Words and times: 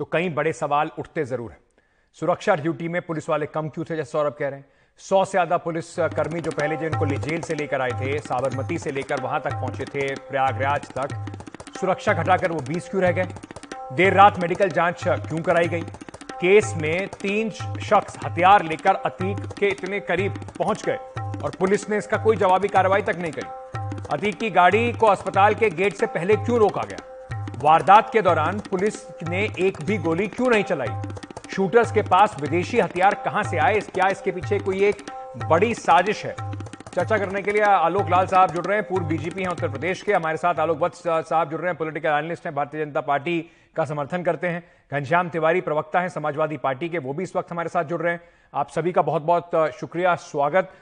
तो 0.00 0.04
कई 0.04 0.28
बड़े 0.28 0.52
सवाल 0.52 0.90
उठते 0.98 1.24
ज़रूर 1.24 1.50
हैं। 1.50 1.58
सुरक्षा 2.18 2.54
ड्यूटी 2.56 2.86
में 2.88 3.00
पुलिस 3.02 3.28
वाले 3.28 3.46
कम 3.46 3.68
क्यों 3.68 3.84
थे, 3.84 3.96
जैसे 3.96 4.10
सौरभ 4.10 4.36
कह 4.38 4.48
रहे 4.48 4.58
हैं। 4.58 4.66
सौ 5.00 5.24
से 5.24 5.30
ज़्यादा 5.30 5.56
पुलिस 5.56 5.94
कर्मी 6.14 6.40
जो 6.40 6.50
पहले 6.50 6.76
जिनको 6.76 7.06
जेल 7.06 7.40
से 7.40 7.54
लेकर 7.54 7.80
आए 7.80 7.90
थे, 8.00 8.18
साबरमती 8.18 8.78
से 8.78 8.90
लेकर 8.90 9.20
वहाँ 9.22 9.40
तक 9.40 9.54
पहुँचे 9.54 9.84
थे, 9.84 10.06
प्रयागराज 10.14 10.88
तक। 10.88 11.76
सुरक्षा 11.80 12.12
घटाकर 12.14 12.52
वो 12.52 12.60
बीस 12.68 12.88
क्यों 12.88 13.02
रह 13.02 13.12
गए? 13.12 13.28
देर 13.92 14.14
रात 14.14 14.38
मेडिकल 14.38 14.68
जाँच 14.70 15.04
क्यों 15.04 15.42
कराई 15.42 15.68
गई? 15.68 15.82
केस 16.40 16.72
में 16.76 17.08
तीन 17.20 17.50
शख्स 17.50 18.18
हथियार 18.24 18.64
लेकर 18.64 18.94
अतीक 18.94 19.46
के 19.58 19.68
इतने 19.68 20.00
करीब 20.00 20.40
पहुँच 20.58 20.84
गए 20.86 20.96
और 21.44 21.56
पुलिस 21.58 21.88
ने 21.90 21.98
इसका 21.98 22.24
कोई 22.24 22.36
जवाबी 22.36 22.68
कार्रवाई 22.68 23.02
तक 23.02 23.16
नहीं 23.18 23.32
करी। 23.32 24.08
अतीक 24.10 24.38
की 24.38 24.50
गाड़ी 24.50 24.92
को 24.92 25.06
अस्पताल 25.06 25.54
के 25.54 25.70
गेट 25.72 25.94
से 25.94 26.06
पहले 26.08 26.36
क्यों 26.38 26.58
रोका 26.58 26.82
गया? 26.82 27.06
वारदात 27.62 28.10
के 28.12 28.20
दौरान 28.22 28.58
पुलिस 28.60 28.94
ने 29.28 29.42
एक 29.60 29.78
भी 29.86 29.96
गोली 29.98 30.26
क्यों 30.28 30.48
नहीं 30.50 30.64
चलाई? 30.64 30.88
शूटर्स 31.50 31.90
के 31.92 32.02
पास 32.02 32.36
विदेशी 32.40 32.78
हथियार 32.80 33.14
कहाँ 33.24 33.42
से 33.42 33.58
आए? 33.58 33.80
क्या 33.88 34.06
इसके 34.08 34.30
पीछे 34.30 34.58
कोई 34.58 34.84
एक 34.84 35.02
बड़ी 35.44 35.74
साजिश 35.74 36.24
है? 36.26 36.34
चर्चा 36.94 37.18
करने 37.18 37.42
के 37.42 37.52
लिए 37.52 37.62
आलोक 37.62 38.10
लाल 38.10 38.26
साहब 38.26 38.50
जुड़ 38.50 38.64
रहे 38.66 38.76
हैं। 38.76 38.86
पूर्व 38.88 39.04
बीजेपी 39.06 39.42
हैं 39.42 39.48
उत्तर 39.48 39.68
प्रदेश 39.68 40.02
के। 40.02 40.12
हमारे 40.12 40.36
साथ 40.36 40.60
आलोक 40.60 40.78
वत्स 40.80 41.02
साहब 41.06 41.50
जुड़ 41.50 41.60
रहे 41.60 41.70
हैं। 41.70 41.78
पॉलिटिकल 41.78 42.08
एनालिस्ट 42.08 42.46
हैं। 42.46 42.54
भारतीय 42.54 42.84
जनता 42.84 43.00
पार्टी 43.00 43.38
का 43.76 43.84
समर्थन 43.84 44.22
करते 44.22 44.46
हैं। 44.46 44.62
घनश्याम 44.92 45.28
तिवारी 45.28 45.60
प्रवक्ता 45.60 46.00
हैं 46.00 46.08
समाजवादी 46.08 46.56
पार्टी 46.56 46.88
के। 46.88 46.98
वो 46.98 47.12
भी 47.12 47.22
इस 47.22 47.36
वक्त 47.36 47.52
हमारे 47.52 47.68
साथ 47.68 47.84
जुड़ 47.84 48.00
रहे 48.02 48.12
हैं। 48.12 48.20
आप 48.54 48.70
सभी 48.70 48.92
का 48.92 49.02
बहुत 49.02 49.22
बहुत 49.22 49.50
शुक्रिया, 49.80 50.14
स्वागत। 50.14 50.72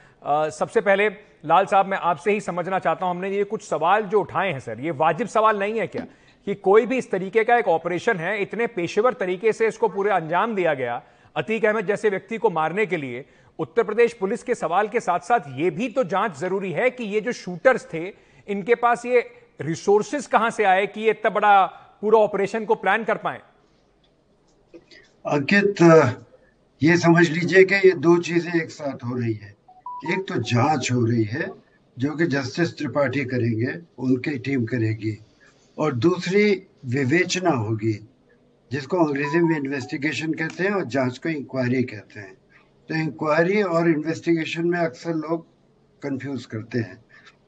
सबसे 0.53 0.81
पहले 0.81 1.09
लाल 1.45 1.67
साहब, 1.67 1.87
मैं 1.87 1.99
आपसे 1.99 2.33
ही 2.33 2.41
समझना 2.41 2.79
चाहता 2.79 3.07
हूँ। 3.07 3.15
हमने 3.15 3.31
ये 3.31 3.45
कुछ 3.45 3.69
सवाल 3.69 4.03
जो 4.05 4.21
उठाए 4.21 4.53
हैं, 4.53 4.61
सर, 4.61 4.81
ये 4.81 4.91
वाजिब 4.93 5.27
सवाल 5.29 5.59
नहीं 5.59 5.79
है 5.81 5.87
क्या? 5.87 6.07
कि 6.47 6.55
कोई 6.55 6.87
भी 6.87 6.99
इस 6.99 7.11
तरीके 7.11 7.45
का 7.45 7.57
एक 7.59 7.69
ऑपरेशन 7.69 8.17
है, 8.17 8.41
इतने 8.43 8.67
पेशेवर 8.67 9.13
तरीके 9.13 9.53
से 9.53 9.67
इसको 9.69 9.89
पूरे 9.89 10.11
अंजाम 10.11 10.55
दिया 10.55 10.75
गया, 10.75 11.03
अतीक 11.37 11.65
अहमद 11.65 11.87
जैसे 11.87 12.11
व्यक्ति 12.11 12.39
को 12.39 12.51
मारने 12.51 12.87
के 12.87 12.97
लिए, 12.97 13.25
उत्तर 13.59 13.83
प्रदेश 13.83 14.13
पुलिस 14.13 14.43
के 14.43 14.55
सवाल 14.55 14.89
के 14.89 15.01
साथ 15.01 15.21
साथ 15.21 15.41
ये 15.57 15.71
भी 15.71 15.89
तो 15.89 16.05
जाँच 16.05 16.39
ज़रूरी 16.39 16.73
है 16.73 16.91
कि 16.91 17.05
ये 17.05 17.21
जो 17.21 17.33
शूटर्स 17.33 17.87
थे, 17.95 18.07
इनके 18.49 18.75
पास 18.75 19.05
ये 19.07 19.21
रिसोर्सेज 19.61 20.27
कहाँ 20.27 20.51
से 20.51 20.65
आए 20.65 20.87
कि 20.87 21.01
ये 21.01 21.11
इतना 21.11 21.31
बड़ा 21.31 21.67
पूरा 22.03 22.19
ऑपरेशन 22.19 22.65
को 22.65 22.75
प्लान 22.75 23.05
कर 23.05 23.17
पाए? 23.17 23.41
अंकित, 25.25 25.83
ये 26.83 26.97
समझ 26.97 27.29
लीजिए 27.31 27.65
कि 27.65 27.75
ये 27.75 27.93
दो 27.93 28.17
चीज़ें 28.19 28.53
एक 28.63 28.71
साथ 28.71 29.05
हो 29.05 29.17
रही 29.17 29.33
है। 29.33 29.55
एक 30.13 30.25
तो 30.29 30.35
जाँच 30.43 30.93
हो 30.93 31.05
रही 31.05 31.25
है, 31.25 31.51
जो 31.97 32.15
कि 32.17 32.27
जस्टिस 32.27 32.77
त्रिपाठी 32.79 33.25
करेंगे, 33.25 33.75
उनकी 33.99 34.39
टीम 34.39 34.65
करेगी। 34.65 35.19
और 35.79 35.95
दूसरी 35.95 36.69
विवेचना 36.87 37.51
होगी 37.51 37.93
जिसको 38.71 38.97
अंग्रेज़ी 39.05 39.41
में 39.41 39.57
इन्वेस्टिगेशन 39.57 40.33
कहते 40.33 40.65
हैं 40.65 40.71
और 40.71 40.85
जाँच 40.85 41.19
को 41.19 41.29
इंक्वायरी 41.29 41.83
कहते 41.83 42.21
हैं। 42.21 42.35
तो 42.89 42.95
इंक्वायरी 42.95 43.63
और 43.63 43.89
इन्वेस्टिगेशन 43.91 44.67
में 44.67 44.79
अक्सर 44.79 45.15
लोग 45.15 45.47
कंफ्यूज 46.03 46.47
करते 46.47 46.79
हैं। 46.79 46.97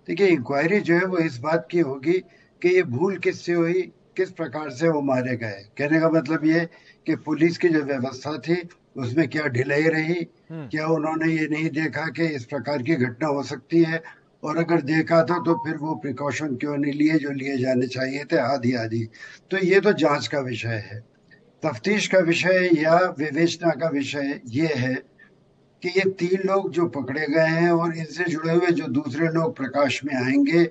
देखिए 0.08 0.26
इंक्वायरी 0.26 0.80
जो 0.80 0.94
है 0.94 1.04
वो 1.04 1.18
इस 1.18 1.38
बात 1.38 1.68
की 1.70 1.80
होगी 1.80 2.18
कि 2.62 2.68
ये 2.68 2.82
भूल 2.82 3.16
किससे 3.18 3.52
हुई 3.52 3.82
किस 4.16 4.30
प्रकार 4.30 4.70
से 4.70 4.88
वो 4.88 5.00
मारे 5.00 5.36
गए। 5.36 5.64
कहने 5.78 6.00
का 6.00 6.10
मतलब 6.10 6.44
ये 6.44 6.68
कि 7.06 7.16
पुलिस 7.16 7.58
की 7.58 7.68
जो 7.68 7.82
व्यवस्था 7.82 8.36
थी 8.38 8.62
उसमें 8.96 9.28
क्या 9.28 9.46
ढिलाई 9.46 9.82
रही 9.82 10.26
हम्म। 10.50 10.66
क्या 10.68 10.86
उन्होंने 10.86 11.32
ये 11.32 11.46
नहीं 11.48 11.70
देखा 11.70 12.06
कि 12.06 12.26
इस 12.26 12.44
प्रकार 12.44 12.82
की 12.82 12.94
घटना 12.94 13.28
हो 13.28 13.42
सकती 13.42 13.82
है 13.82 14.02
और 14.44 14.56
अगर 14.56 14.80
देखा 14.80 15.22
था 15.22 15.38
तो 15.38 15.54
फिर 15.54 15.76
वो 15.76 15.94
प्रिकॉशन 15.94 16.56
क्यों 16.56 16.76
नहीं 16.76 16.92
लिए 16.92 17.18
जो 17.18 17.30
लिए 17.30 17.56
जाने 17.56 17.86
चाहिए 17.86 18.24
थे 18.24 18.36
आदि 18.36 18.72
आदि 18.72 19.08
तो 19.50 19.58
ये 19.58 19.80
तो 19.80 19.92
जाँच 19.92 20.26
का 20.26 20.40
विषय 20.40 20.68
है। 20.68 21.00
तफ्तीश 21.62 22.06
का 22.08 22.18
विषय 22.18 22.70
या 22.76 23.14
विवेचना 23.18 23.70
का 23.70 23.88
विषय 23.88 24.40
ये 24.46 24.66
है 24.66 24.94
कि 25.82 25.88
ये 25.88 26.10
तीन 26.10 26.48
लोग 26.48 26.72
जो 26.72 26.86
पकड़े 26.86 27.26
गए 27.28 27.46
हैं 27.46 27.70
और 27.70 27.96
इनसे 27.96 28.24
जुड़े 28.24 28.52
हुए 28.52 28.70
जो 28.70 28.86
दूसरे 28.86 29.28
लोग 29.28 29.56
प्रकाश 29.56 30.04
में 30.04 30.14
आएँगे, 30.14 30.70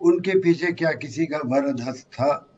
उनके 0.00 0.38
पीछे 0.38 0.72
क्या 0.72 0.92
किसी 0.92 1.26
का 1.26 1.38
वरद 1.38 1.80
हस्त 1.80 2.06
था? 2.06 2.48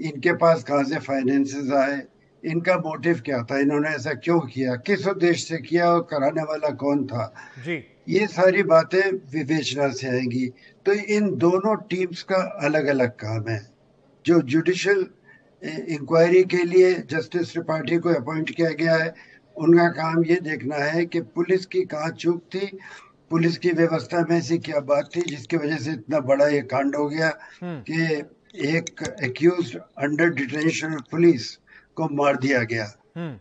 इनके 0.00 0.32
पास 0.32 0.64
कहाँ 0.64 0.84
से 0.84 0.98
फाइनेंसेस 0.98 1.72
आए? 1.72 2.02
इनका 2.44 2.76
मोटिव 2.76 3.22
क्या 3.24 3.42
था? 3.42 3.58
इन्होंने 3.58 3.88
ऐसा 3.88 4.12
क्यों 4.12 4.40
किया? 4.40 4.76
किस 4.76 5.06
उद्देश्य 5.06 5.56
से 5.56 5.62
किया 5.62 5.92
और 5.92 6.08
कराने 6.10 6.42
वाला 6.42 6.70
कौन 6.70 7.06
था? 7.06 7.34
जी। 7.58 7.84
ये 8.10 8.26
सारी 8.26 8.62
बातें 8.64 9.00
विवेचना 9.32 9.88
से 9.92 10.08
आएँगी 10.08 10.46
तो 10.86 10.92
इन 11.14 11.34
दोनों 11.38 11.76
टीम्स 11.90 12.22
का 12.22 12.36
अलग 12.62 12.86
अलग 12.88 13.10
काम 13.16 13.48
है 13.48 13.60
जो 14.24 14.40
जुडिशल 14.44 15.06
इंक्वायरी 15.62 16.42
के 16.44 16.62
लिए 16.64 16.94
जस्टिस 17.10 17.52
त्रिपाठी 17.52 17.96
को 17.98 18.14
अपॉइंट 18.14 18.50
किया 18.50 18.70
गया 18.74 18.96
है 18.96 19.14
उनका 19.56 19.88
काम 19.92 20.24
ये 20.24 20.36
देखना 20.40 20.76
है 20.76 21.04
कि 21.06 21.20
पुलिस 21.30 21.66
की 21.66 21.84
कहाँ 21.84 22.10
चूक 22.12 22.42
थी 22.54 22.70
पुलिस 23.30 23.58
की 23.58 23.70
व्यवस्था 23.72 24.24
में 24.30 24.40
से 24.40 24.58
क्या 24.60 24.80
बात 24.84 25.10
थी 25.16 25.20
जिसकी 25.26 25.56
वजह 25.56 25.76
से 25.78 25.92
इतना 25.92 26.20
बड़ा 26.22 26.46
ये 26.48 26.60
कांड 26.68 26.96
हो 26.96 27.08
गया 27.08 27.32
हम्म। 27.62 27.80
कि 27.82 28.68
एक 28.70 29.02
एक्यूज 29.24 29.76
अंडर 29.76 30.30
डिटेंशन 30.34 30.98
पुलिस 31.10 31.54
को 31.96 32.08
मार 32.14 32.36
दिया 32.36 32.62
गया 32.64 32.92
हम्म। 33.16 33.38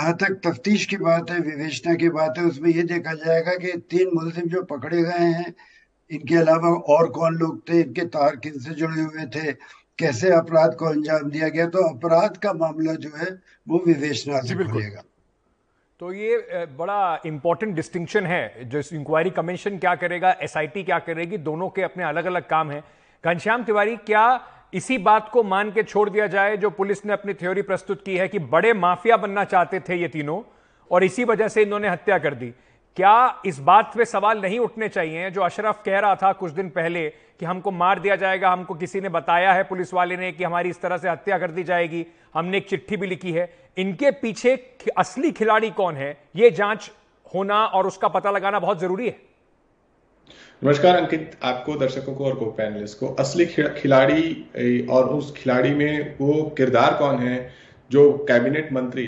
जहाँ 0.00 0.12
तक 0.16 0.40
तफ्तीश 0.44 0.84
की 0.86 0.96
बात 0.96 1.30
है 1.30 1.38
विवेचना 1.40 1.94
की 1.94 2.08
बात 2.10 2.38
है 2.38 2.44
उसमें 2.44 2.70
ये 2.70 2.82
देखा 2.82 3.12
जाएगा 3.14 3.54
कि 3.54 3.72
तीन 3.90 4.10
मुलजिम 4.14 4.46
जो 4.48 4.62
पकड़े 4.64 5.02
गए 5.02 5.26
हैं 5.32 5.52
इनके 6.10 6.36
अलावा 6.36 6.68
और 6.94 7.08
कौन 7.10 7.34
लोग 7.34 7.58
थे 7.68 7.80
इनके 7.80 8.04
तार 8.08 8.36
किन 8.36 8.58
से 8.58 8.74
जुड़े 8.74 9.02
हुए 9.02 9.26
थे 9.34 9.52
कैसे 9.98 10.30
अपराध 10.32 10.74
को 10.74 10.86
अंजाम 10.86 11.30
दिया 11.30 11.48
गया 11.48 11.66
तो 11.66 11.82
अपराध 11.88 12.36
का 12.36 12.52
मामला 12.52 12.94
जो 13.04 13.10
है 13.16 13.28
वो 13.66 13.82
विवेचना 13.86 14.40
से 14.40 14.54
खुलेगा 14.54 15.02
तो 16.00 16.12
ये 16.12 16.64
बड़ा 16.78 17.00
इंपॉर्टेंट 17.26 17.74
डिस्टिंक्शन 17.76 18.26
है 18.26 18.68
जो 18.68 18.82
इंक्वायरी 18.92 19.30
कमीशन 19.30 19.78
क्या 19.78 19.94
करेगा 20.04 20.30
एसआईटी 20.42 20.82
क्या 20.82 20.98
करेगी 21.08 21.38
दोनों 21.50 21.68
के 21.68 21.82
अपने 21.82 22.04
अलग 22.04 22.24
अलग 22.26 22.48
काम 22.48 22.70
हैं। 22.70 22.82
घनश्याम 23.24 23.64
तिवारी 23.64 23.96
क्या 24.06 24.24
इसी 24.72 24.98
बात 24.98 25.28
को 25.28 25.42
मान 25.42 25.70
के 25.70 25.82
छोड़ 25.82 26.08
दिया 26.10 26.26
जाए 26.26 26.56
जो 26.56 26.70
पुलिस 26.70 27.04
ने 27.06 27.12
अपनी 27.12 27.34
थ्योरी 27.34 27.62
प्रस्तुत 27.62 28.04
की 28.04 28.16
है 28.16 28.28
कि 28.28 28.38
बड़े 28.38 28.72
माफिया 28.72 29.16
बनना 29.16 29.44
चाहते 29.44 29.80
थे 29.80 29.96
ये 29.96 30.08
तीनों, 30.08 30.42
और 30.90 31.04
इसी 31.04 31.24
वजह 31.24 31.48
से 31.48 31.62
इन्होंने 31.62 31.88
हत्या 31.88 32.18
कर 32.18 32.34
दी। 32.34 32.52
क्या 32.96 33.42
इस 33.46 33.58
बात 33.58 33.92
पे 33.96 34.04
सवाल 34.04 34.40
नहीं 34.40 34.58
उठने 34.58 34.88
चाहिए? 34.88 35.30
जो 35.30 35.40
अशरफ 35.40 35.82
कह 35.84 35.98
रहा 35.98 36.14
था 36.14 36.32
कुछ 36.32 36.52
दिन 36.52 36.68
पहले 36.68 37.08
कि 37.10 37.46
हमको 37.46 37.70
मार 37.70 37.98
दिया 38.00 38.16
जाएगा, 38.16 38.50
हमको 38.50 38.74
किसी 38.74 39.00
ने 39.00 39.08
बताया 39.08 39.52
है 39.52 39.62
पुलिस 39.62 39.94
वाले 39.94 40.16
ने 40.16 40.32
कि 40.32 40.44
हमारी 40.44 40.70
इस 40.70 40.80
तरह 40.80 40.96
से 40.96 41.08
हत्या 41.08 41.38
कर 41.38 41.50
दी 41.50 41.62
जाएगी, 41.62 42.06
हमने 42.34 42.56
एक 42.56 42.68
चिट्ठी 42.68 42.96
भी 42.96 43.06
लिखी 43.06 43.32
है। 43.32 43.52
इनके 43.76 44.10
पीछे 44.10 44.54
असली 44.98 45.30
खिलाड़ी 45.32 45.70
कौन 45.70 45.96
है? 45.96 46.16
ये 46.36 46.50
जाँच 46.50 46.90
होना 47.34 47.64
और 47.66 47.86
उसका 47.86 48.08
पता 48.08 48.30
लगाना 48.30 48.58
बहुत 48.58 48.80
ज़रूरी 48.80 49.06
है। 49.06 49.29
नमस्कार, 50.62 50.96
अंकित, 50.96 51.30
आपको, 51.42 51.74
दर्शकों 51.76 52.14
को 52.14 52.24
और 52.24 52.34
को 52.34 52.44
पैनलिस्ट 52.46 52.98
को। 52.98 53.06
असली 53.14 53.46
खिलाड़ी 53.46 54.86
और 54.90 55.08
उस 55.08 55.32
खिलाड़ी 55.36 55.70
में 55.70 56.16
वो 56.20 56.42
किरदार 56.56 56.94
कौन 56.94 57.18
है 57.18 57.50
जो 57.90 58.12
कैबिनेट 58.28 58.72
मंत्री, 58.72 59.04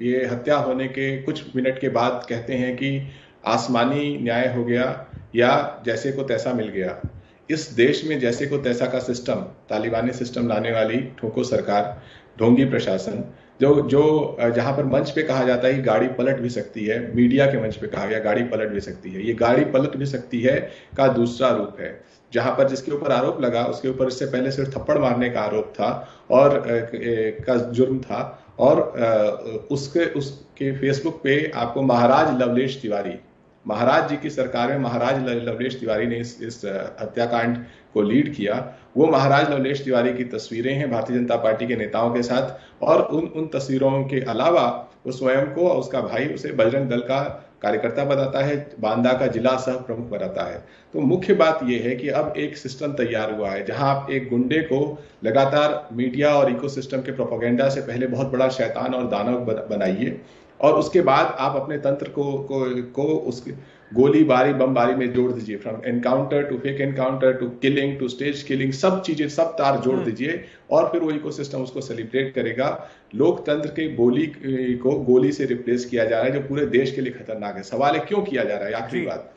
ये 0.00 0.24
हत्या 0.26 0.56
होने 0.56 0.86
के 0.88 1.22
कुछ 1.22 1.56
मिनट 1.56 1.78
के 1.78 1.88
बाद 1.88 2.26
कहते 2.28 2.54
हैं 2.54 2.74
कि 2.76 3.00
आसमानी 3.46 4.18
न्याय 4.22 4.46
हो 4.54 4.64
गया 4.64 4.86
या 5.36 5.82
जैसे 5.86 6.12
को 6.12 6.22
तैसा 6.22 6.52
मिल 6.52 6.68
गया। 6.68 7.00
इस 7.50 7.70
देश 7.72 8.04
में 8.04 8.18
जैसे 8.20 8.46
को 8.46 8.58
तैसा 8.58 8.86
का 8.86 8.98
सिस्टम 8.98 9.34
तालिबानी 9.68 10.12
सिस्टम 10.12 10.48
लाने 10.48 10.72
वाली 10.72 11.00
ठोको 11.18 11.44
सरकार, 11.44 12.02
ढोंगी 12.38 12.64
प्रशासन 12.64 13.24
जो 13.60 13.80
जो 13.88 14.36
जहाँ 14.54 14.72
पर 14.76 14.84
मंच 14.84 15.10
पे 15.10 15.22
कहा 15.22 15.44
जाता 15.44 15.66
है 15.68 15.74
कि 15.74 15.82
गाड़ी 15.82 16.06
पलट 16.08 16.40
भी 16.40 16.48
सकती 16.50 16.84
है 16.86 17.14
मीडिया 17.16 17.46
के 17.46 17.60
मंच 17.62 17.76
पे 17.76 17.86
कहा 17.86 18.06
गया 18.06 18.18
गाड़ी 18.20 18.42
पलट 18.44 18.68
भी 18.68 18.80
सकती 18.80 19.10
है। 19.10 19.26
ये 19.26 19.34
गाड़ी 19.34 19.64
पलट 19.64 19.96
भी 19.96 20.06
सकती 20.06 20.40
है 20.40 20.56
का 20.96 21.06
दूसरा 21.08 21.48
रूप 21.48 21.76
है। 21.80 22.00
जहाँ 22.32 22.54
पर 22.56 22.68
जिसके 22.68 22.92
ऊपर 22.92 23.12
आरोप 23.12 23.40
लगा 23.40 23.64
उसके 23.64 23.88
ऊपर 23.88 24.08
इससे 24.08 24.26
पहले 24.26 24.50
सिर्फ़ 24.50 24.70
थप्पड़ 24.70 24.98
मारने 24.98 25.28
का 25.30 25.40
आरोप 25.40 25.72
था 25.74 25.90
और 26.30 26.62
का 26.66 27.56
जुर्म 27.72 28.00
था 28.00 28.22
और 28.58 28.80
उसके 29.70 30.04
उसके 30.18 30.72
फेसबुक 30.78 31.20
पे 31.24 31.36
आपको 31.54 31.82
महाराज 31.82 32.40
लवलेश 32.42 32.80
तिवारी 32.82 33.14
महाराज 33.66 34.08
जी 34.10 34.16
की 34.16 34.30
सरकार 34.30 34.68
में 34.68 34.78
महाराज 34.78 35.28
लवलेश 35.28 35.78
तिवारी 35.80 36.06
ने 36.06 36.16
इस, 36.16 36.38
इस 36.42 36.60
हत्याकांड 37.00 37.56
को 37.94 38.02
लीड 38.02 38.34
किया 38.34 38.54
वो 38.96 39.06
महाराज 39.06 39.50
लवलेश 39.50 39.84
तिवारी 39.84 40.12
की 40.14 40.24
तस्वीरें 40.32 40.74
हैं 40.74 40.90
भारतीय 40.90 41.16
जनता 41.16 41.36
पार्टी 41.38 41.66
के 41.66 41.76
नेताओं 41.76 42.14
के 42.14 42.22
साथ 42.22 42.82
और 42.82 43.02
उन 43.12 43.26
उन 43.36 43.46
तस्वीरों 43.54 44.02
के 44.04 44.20
अलावा 44.30 44.66
वो 45.06 45.12
स्वयं 45.12 45.46
को 45.54 45.68
और 45.68 45.76
उसका 45.76 46.00
भाई 46.00 46.26
उसे 46.34 46.52
बजरंग 46.52 46.88
दल 46.90 47.00
का 47.08 47.22
कार्यकर्ता 47.62 48.04
बताता 48.04 48.44
है 48.44 48.56
बांदा 48.80 49.12
का 49.12 49.26
जिला 49.26 49.56
सह 49.56 49.76
प्रमुख 49.82 50.08
बनाता 50.10 50.42
है। 50.44 50.58
तो 50.94 51.00
मुख्य 51.02 51.34
बात 51.34 51.60
यह 51.64 51.82
है 51.84 51.94
कि 51.96 52.08
अब 52.20 52.34
एक 52.36 52.56
सिस्टम 52.56 52.92
तैयार 52.92 53.34
हुआ 53.34 53.50
है 53.50 53.64
जहाँ 53.66 53.94
आप 53.94 54.10
एक 54.10 54.28
गुंडे 54.30 54.60
को 54.62 54.80
लगातार 55.24 55.88
मीडिया 55.92 56.34
और 56.34 56.50
इकोसिस्टम 56.50 57.02
के 57.02 57.12
प्रोपोगेंडा 57.12 57.68
से 57.68 57.80
पहले 57.82 58.06
बहुत 58.06 58.32
बड़ा 58.32 58.48
शैतान 58.58 58.94
और 58.94 59.06
दानव 59.08 59.52
बनाइए 59.70 60.20
और 60.60 60.74
उसके 60.74 61.00
बाद 61.00 61.34
आप 61.38 61.56
अपने 61.56 61.78
तंत्र 61.78 62.08
को 62.08 62.32
को, 62.42 62.82
को 62.82 63.02
उस 63.02 63.44
गोली 63.92 64.22
बारी 64.24 64.52
बमबारी 64.52 64.94
में 64.94 65.12
जोड़ 65.12 65.30
दीजिए 65.32 65.56
from 65.56 65.80
encounter 65.86 66.42
to 66.42 66.56
fake 66.58 66.80
encounter 66.80 67.32
to 67.32 67.48
killing 67.62 67.98
to 67.98 68.08
stage 68.08 68.42
killing 68.42 68.72
सब 68.72 69.02
चीज़ें 69.02 69.28
सब 69.28 69.54
तार 69.58 69.80
जोड़ 69.80 69.94
हम्म। 69.94 70.04
दीजिए 70.04 70.44
और 70.70 70.88
फिर 70.92 71.00
वो 71.00 71.10
इकोसिस्टम 71.10 71.62
उसको 71.62 71.80
सेलिब्रेट 71.80 72.34
करेगा। 72.34 72.68
लोकतंत्र 73.14 73.68
के 73.68 73.88
बोली 73.96 74.26
को 74.82 74.98
गोली 75.04 75.32
से 75.32 75.44
रिप्लेस 75.44 75.84
किया 75.84 76.04
जा 76.04 76.16
रहा 76.16 76.26
है 76.26 76.32
जो 76.32 76.40
पूरे 76.40 76.66
देश 76.66 76.94
के 76.94 77.00
लिए 77.00 77.12
खतरनाक 77.12 77.56
है। 77.56 77.62
सवाल 77.62 77.96
है 77.96 78.04
क्यों 78.06 78.22
किया 78.22 78.44
जा 78.44 78.56
रहा 78.56 78.68
है? 78.68 78.74
आखिरी 78.74 79.06
बात। 79.06 79.30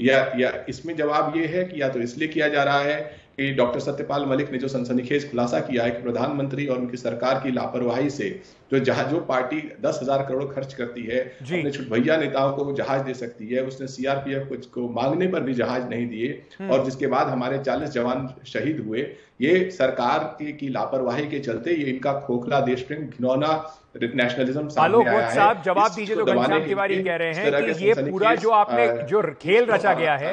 या 0.00 0.20
या 0.38 0.52
इसमें 0.68 0.94
जवाब 0.96 1.36
ये 1.36 1.46
है 1.46 1.64
कि 1.64 1.80
या 1.82 1.88
तो 1.88 2.00
इसलिए 2.00 2.28
किया 2.28 2.48
जा 2.48 2.62
रहा 2.62 2.80
है 2.80 3.21
कि 3.38 3.52
डॉक्टर 3.54 3.80
सत्यपाल 3.80 4.24
मलिक 4.26 4.50
ने 4.52 4.58
जो 4.58 4.68
सनसनीखेज 4.68 5.30
खुलासा 5.30 5.60
किया 5.60 5.84
है 5.84 5.90
कि 5.90 6.02
प्रधानमंत्री 6.02 6.66
और 6.66 6.78
उनकी 6.78 6.96
सरकार 6.96 7.40
की 7.40 7.50
लापरवाही 7.50 8.10
से 8.10 8.28
जो 8.72 8.78
जहाज़ 8.80 9.08
जो 9.08 9.20
पार्टी 9.22 9.60
दस 9.82 9.98
हज़ार 10.02 10.22
करोड़ 10.22 10.44
खर्च 10.44 10.74
करती 10.74 11.02
है 11.02 11.20
अपने 11.20 11.70
भैया 11.90 12.16
नेताओं 12.16 12.52
को 12.54 12.72
जहाज़ 12.74 13.02
दे 13.02 13.14
सकती 13.14 13.48
है 13.48 13.62
उसने 13.64 13.86
सीआरपीएफ 13.88 14.48
को, 14.48 14.56
को 14.56 14.88
मांगने 14.90 15.26
पर 15.28 15.42
भी 15.42 15.54
जहाज़ 15.54 15.84
नहीं 15.86 16.06
दिए 16.08 16.28
हम्म। 16.58 16.70
और 16.70 16.84
जिसके 16.84 17.06
बाद 17.08 17.28
हमारे 17.28 17.58
चालीस 17.60 17.90
जवान 17.90 18.28
शहीद 18.46 18.84
हुए 18.86 19.06
ये 19.40 19.70
सरकार 19.72 20.18
की, 20.38 20.52
की 20.52 20.68
लापरवाही 20.68 21.26
के 21.28 21.38
चलते 21.40 21.70
ये 21.72 21.84
इनका 21.86 22.12
खोखला 22.20 22.60
देश 22.62 22.82
प्रेम 22.82 23.06
घिनौना 23.06 23.54
नेशनलिज्म 23.96 24.68
साहब 24.68 25.62
जवाब 25.64 25.90
दीजिए 25.94 26.16
जो 26.16 26.24
घनश्याम 26.26 26.64
तिवारी 26.64 27.02
कह 27.02 27.16
रहे 27.16 27.32
हैं 27.32 27.64
कि 27.64 27.84
ये 27.84 27.94
पूरा 28.02 28.34
जो 28.36 28.50
आपने 28.52 28.86
जो 29.06 29.22
खेल 29.40 29.66
रचा 29.66 29.94
गया 29.94 30.16
है 30.16 30.32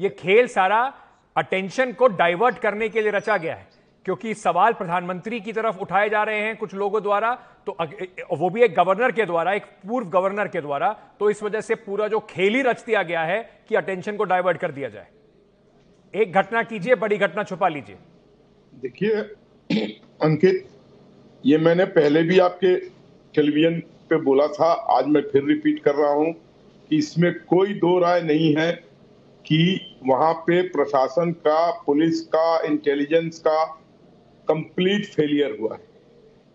ये 0.00 0.08
खेल 0.18 0.46
सारा 0.50 0.82
अटेंशन 1.36 1.92
को 1.92 2.06
डाइवर्ट 2.08 2.58
करने 2.58 2.88
के 2.88 3.02
लिए 3.02 3.10
रचा 3.12 3.36
गया 3.36 3.54
है, 3.54 3.68
क्योंकि 4.06 4.34
सवाल 4.36 4.72
प्रधानमंत्री 4.72 5.40
की 5.40 5.52
तरफ़ 5.52 5.78
उठाए 5.80 6.08
जा 6.08 6.22
रहे 6.22 6.40
हैं 6.40 6.56
कुछ 6.56 6.74
लोगों 6.74 7.02
द्वारा 7.02 7.34
तो 7.66 7.76
वो 8.32 8.48
भी 8.50 8.62
एक 8.62 8.74
गवर्नर 8.74 9.12
के 9.12 9.24
द्वारा, 9.26 9.52
एक 9.52 9.64
पूर्व 9.82 10.08
गवर्नर 10.10 10.48
के 10.48 10.60
द्वारा 10.60 10.92
तो 11.20 11.30
इस 11.30 11.42
वजह 11.42 11.60
से 11.60 11.74
पूरा 11.76 12.08
जो 12.08 12.20
खेल 12.30 12.54
ही 12.54 12.62
रच 12.62 12.82
दिया 12.84 13.02
गया 13.04 13.22
है 13.22 13.40
कि 13.68 13.74
अटेंशन 13.76 14.16
को 14.16 14.24
डाइवर्ट 14.24 14.58
कर 14.58 14.72
दिया 14.72 14.88
जाए। 14.88 15.06
एक 16.14 16.32
घटना 16.32 16.62
कीजिए, 16.64 16.94
बड़ी 16.96 17.16
घटना 17.18 17.42
छुपा 17.44 17.68
लीजिए। 17.68 17.96
देखिए, 18.72 19.10
अंकित, 20.20 20.66
ये 21.44 21.58
मैंने 21.58 21.84
पहले 21.92 22.22
भी 22.22 22.38
आपके 22.40 22.74
टेलीविज़न 23.34 23.78
पे 24.10 24.16
बोला 24.20 24.46
था, 24.48 24.70
आज 24.90 25.06
मैं 25.06 25.22
फिर 25.22 25.44
रिपीट 25.46 25.82
कर 25.82 25.94
रहा 25.94 26.12
हूँ 26.12 26.32
कि 26.32 26.96
इसमें 26.98 27.32
कोई 27.44 27.74
दो 27.76 27.98
राय 27.98 28.22
नहीं 28.22 28.54
है। 28.56 28.70
कि 29.46 29.80
वहाँ 30.06 30.32
पे 30.46 30.62
प्रशासन 30.62 31.32
का, 31.32 31.70
पुलिस 31.86 32.20
का 32.20 32.60
इंटेलिजेंस 32.60 33.38
का 33.38 33.64
कंप्लीट 34.48 35.06
फेलियर 35.06 35.56
हुआ 35.60 35.74
है। 35.74 35.88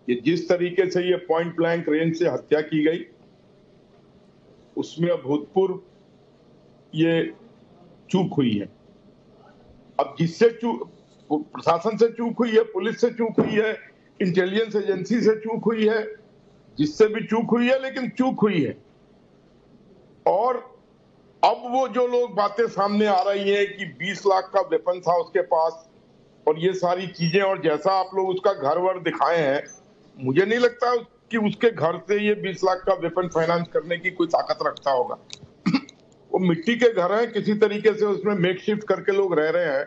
ये 0.08 0.20
जिस 0.24 0.48
तरीके 0.48 0.90
से 0.90 1.02
ये 1.02 1.16
पॉइंट 1.16 1.56
ब्लैंक 1.56 1.88
रेंज 1.88 2.16
से 2.16 2.28
हत्या 2.28 2.60
की 2.60 2.82
गई, 2.84 3.06
उसमें 4.76 5.10
अभूतपूर्व 5.10 5.80
ये 6.94 7.34
चूक 8.10 8.34
हुई 8.34 8.54
है। 8.58 8.68
अब 10.00 10.14
जिससे 10.18 10.48
प्रशासन 10.64 11.96
से 11.96 12.08
चूक 12.08 12.38
हुई 12.38 12.50
है, 12.50 12.62
पुलिस 12.62 13.00
से 13.00 13.10
चूक 13.10 13.40
हुई 13.40 13.52
है 13.52 13.72
इंटेलिजेंस 14.20 14.76
एजेंसी 14.76 15.20
से 15.20 15.34
चूक 15.36 15.64
हुई 15.64 15.86
है, 15.88 16.02
जिससे 16.78 17.06
भी 17.08 17.24
चूक 17.26 17.50
हुई 17.50 17.68
है, 17.68 17.82
लेकिन 17.82 18.08
चूक 18.08 18.40
हुई 18.40 18.62
है। 18.62 18.76
और 20.26 20.75
अब 21.44 21.62
वो 21.66 21.88
जो 21.88 22.06
लोग 22.06 22.34
बातें 22.34 22.66
सामने 22.66 23.06
आ 23.06 23.22
रही 23.22 23.50
हैं 23.50 23.76
कि 23.76 23.86
20 23.98 24.26
लाख 24.26 24.50
का 24.54 24.60
वेपन 24.60 25.00
था 25.00 25.16
उसके 25.16 25.40
पास, 25.40 25.88
और 26.48 26.58
ये 26.58 26.72
सारी 26.72 27.06
चीज़ें, 27.06 27.42
और 27.42 27.62
जैसा 27.62 27.92
आप 27.92 28.10
लोग 28.14 28.28
उसका 28.28 28.52
घर 28.52 28.78
वर 28.78 28.98
दिखाए 28.98 29.36
हैं, 29.36 29.64
मुझे 30.24 30.46
नहीं 30.46 30.58
लगता 30.58 30.96
कि 30.96 31.36
उसके 31.36 31.70
घर 31.70 31.98
से 31.98 32.18
ये 32.20 32.34
20 32.34 32.64
लाख 32.64 32.82
का 32.86 32.94
वेपन 32.94 33.28
फाइनेंस 33.28 33.68
करने 33.68 33.96
की 33.96 34.10
कोई 34.10 34.26
ताकत 34.26 34.58
रखता 34.62 34.90
होगा। 34.90 35.18
वो 36.32 36.38
मिट्टी 36.38 36.76
के 36.76 36.92
घर 36.92 37.12
हैं, 37.12 37.32
किसी 37.32 37.54
तरीके 37.54 37.94
से 37.94 38.04
उसमें 38.04 38.34
मेक 38.34 38.60
शिफ्ट 38.60 38.84
करके 38.84 39.12
लोग 39.12 39.38
रह 39.38 39.50
रहे 39.50 39.64
हैं। 39.64 39.84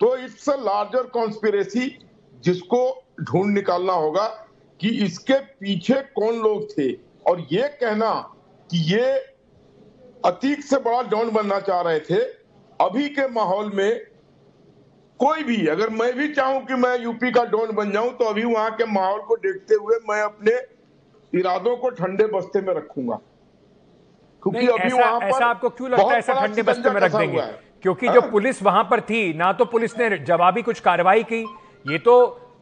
तो 0.00 0.16
इट्स 0.16 0.50
अ 0.50 0.56
लार्जर 0.56 1.02
कॉन्स्पिरेसी 1.02 1.98
जिसको 2.40 3.04
ढूंढ 3.20 3.54
निकालना 3.54 3.92
होगा 3.92 4.26
कि 4.80 4.88
इसके 4.88 5.34
पीछे 5.34 5.94
कौन 5.94 6.34
लोग 6.34 6.70
थे। 6.70 6.92
और 7.26 7.46
ये 7.52 7.68
कहना 7.68 8.12
कि 8.70 8.94
ये 8.94 9.35
अतीक 10.24 10.62
से 10.64 10.76
बड़ा 10.76 11.02
डॉन 11.02 11.30
बनना 11.30 11.60
चाह 11.60 11.80
रहे 11.80 12.00
थे। 12.00 12.18
अभी 12.80 13.08
के 13.08 13.28
माहौल 13.28 13.70
में 13.74 14.00
कोई 15.20 15.42
भी 15.42 15.66
अगर 15.66 15.90
मैं 15.90 16.12
भी 16.12 16.28
चाहूँ 16.28 16.64
कि 16.64 16.74
मैं 16.74 16.98
यूपी 17.00 17.30
का 17.30 17.44
डॉन 17.44 17.72
बन 17.72 17.90
जाऊँ 17.90 18.12
तो 18.12 18.24
अभी 18.24 18.44
वहाँ 18.44 18.70
के 18.70 18.84
माहौल 18.84 19.20
को 19.20 19.36
देखते 19.36 19.74
हुए 19.74 19.96
मैं 20.08 20.20
अपने 20.22 20.52
इरादों 21.32 21.76
को 21.76 21.90
ठंडे 21.90 22.26
बस्ते 22.26 22.60
में 22.60 22.74
रखूँगा। 22.74 23.18
क्योंकि 24.42 24.66
अभी 24.66 24.86
ऐसा, 24.86 24.96
वहाँ 24.96 25.20
पर 25.20 25.26
ऐसा 25.26 25.46
आपको 25.46 25.68
क्यों 25.70 25.90
लगता 25.90 26.12
है 26.12 26.18
ऐसा 26.18 26.46
ठंडे 26.46 26.62
बस्ते 26.62 26.90
में 26.90 27.00
रख 27.00 27.14
देंगे? 27.16 27.40
क्योंकि 27.82 28.08
जो। 28.08 28.20
पुलिस 28.30 28.62
वहाँ 28.62 28.84
पर 28.84 29.00
थी 29.00 29.32
ना 29.34 29.52
तो 29.52 29.64
पुलिस 29.64 29.98
ने 29.98 30.18
जवाबी 30.18 30.62
कुछ 30.62 30.80
कार्रवाई 30.80 31.22
की। 31.22 31.42
ये 31.88 31.98
तो 31.98 32.14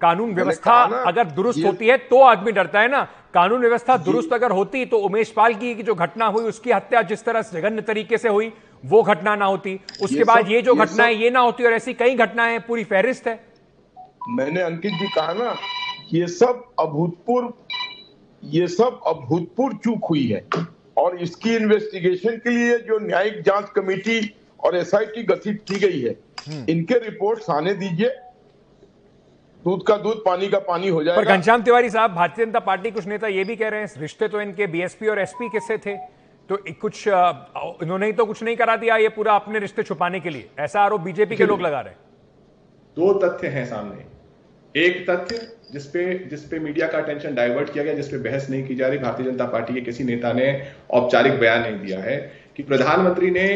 कानून 0.05 0.35
व्यवस्था 0.35 0.83
अगर 1.07 1.25
दुरुस्त 1.33 1.65
होती 1.65 1.87
है 1.87 1.97
तो 2.07 2.21
आदमी 2.25 2.53
डरता 2.53 2.81
है 2.81 2.89
ना। 2.91 3.03
कानून 3.35 3.61
व्यवस्था 3.61 3.97
दुरुस्त 4.05 4.33
अगर 4.33 4.51
होती 4.53 4.85
तो 4.87 4.99
उमेश 5.03 5.31
पाल 5.33 5.55
की 5.55 5.75
जो 5.83 5.95
घटना 5.97 6.27
हुई 6.29 6.45
उसकी 6.47 6.73
हत्या 6.73 7.03
जिस 7.05 7.25
तरह 7.25 7.43
जघन्य 7.53 7.83
तरीके 7.85 8.19
से 8.19 8.29
हुई 8.29 8.53
वो 8.85 9.03
घटना 9.05 9.35
ना 9.37 9.45
होती। 9.47 9.79
उसके 10.03 10.25
बाद 10.25 10.51
ये 10.51 10.61
जो 10.63 10.75
घटना 10.77 11.05
है 11.05 11.15
ये 11.15 11.31
ना 11.31 11.41
होती 11.41 11.65
और 11.65 11.73
ऐसी 11.73 11.95
कई 11.95 12.15
घटनाएँ 12.17 12.59
पूरी 12.67 12.85
फहरिस्त 12.85 13.27
है। 13.27 13.39
मैंने 14.31 14.61
अंकित 14.63 14.93
जी 14.93 15.09
कहा 15.15 15.33
ना 15.35 15.55
ये 16.13 16.27
सब 16.29 16.65
अभूतपूर्व 16.81 17.53
ये 18.43 18.67
सब 18.69 19.01
अभूतपूर्व 19.07 19.77
चूक 19.85 20.05
हुई 20.11 20.27
है। 20.27 20.45
और 20.97 21.19
इसकी 21.23 21.55
इन्वेस्टिगेशन 21.57 22.37
के 22.39 22.51
लिए 22.51 22.79
जो 22.81 22.99
न्यायिक 22.99 23.41
जाँच 23.43 23.71
कमेटी 23.77 24.21
और 24.61 24.77
एसआईटी 24.77 25.23
गठित 25.25 25.65
की 25.69 25.79
गई 25.79 26.01
है 26.01 26.15
हम्म। 26.47 26.65
इनके 26.71 26.99
रिपोर्ट 27.01 27.51
आने 27.51 27.73
दीजिए। 27.75 28.09
दूध 29.65 29.83
का 29.87 29.97
दूध 29.97 30.25
पानी 30.25 30.49
का 30.49 30.59
पानी 30.61 30.89
हो 30.89 31.03
जाएगा। 31.05 31.21
पर 31.21 31.29
घनश्याम 31.29 31.63
तिवारी 31.63 31.91
साहब 31.91 32.15
भारतीय 32.15 32.45
जनता 32.45 32.61
पार्टी 32.61 32.91
कुछ 32.91 33.07
नेता 33.07 33.27
ये 33.29 33.45
भी 33.45 33.57
कह 33.57 33.69
रहे 33.69 33.81
हैं 33.81 33.89
रिश्ते 33.99 34.29
तो 34.29 34.41
इनके 34.41 34.67
बीएसपी 34.67 35.07
और 35.09 35.19
एसपी 35.19 35.49
किससे 35.49 35.79
थे? 35.79 35.97
तो 36.51 36.59
कुछ 36.81 37.05
इन्होंने 37.09 38.07
ही 38.07 38.13
तो 38.13 38.27
कुछ 38.27 38.43
नहीं 38.43 38.57
करा 38.57 38.77
दिया 38.77 38.97
ये 38.97 39.09
पूरा 39.11 39.35
अपने 39.35 39.59
रिश्ते 39.59 39.83
छुपाने 39.83 40.21
के 40.21 40.31
लिए। 40.31 40.49
ऐसा 40.59 40.81
आरोप 40.81 41.01
बीजेपी 41.01 41.37
के 41.37 41.47
लोग 41.47 41.61
लगा 41.61 41.81
रहे 41.81 41.93
हैं। 41.93 42.01
दो 42.97 43.13
तथ्य 43.19 43.49
हैं 43.49 43.65
सामने। 43.67 44.05
एक 44.77 45.11
तथ्य 45.11 45.49
जिसपे 45.73 46.05
जिसपे 46.31 46.59
मीडिया 46.59 46.87
का 46.87 46.99
अटेंशन 46.99 47.35
डाइवर्ट 47.35 47.73
किया 47.73 47.85
गया 47.85 47.95
जिसपे 47.95 48.19
बहस 48.19 48.51
नहीं 48.51 48.67
की 48.67 48.75
जा 48.75 48.89
रही 48.89 48.99
भारतीय 48.99 49.27
जनता 49.27 49.45
पार्टी 49.45 49.75
के 49.75 49.81
किसी 49.81 50.05
नेता 50.05 50.33
ने 50.33 50.47
औपचारिक 50.91 51.39
बयान 51.39 51.63
नहीं 51.63 51.79
दिया 51.79 52.01
है 52.01 52.17
कि 52.57 52.63
प्रधानमंत्री 52.63 53.31
ने 53.31 53.47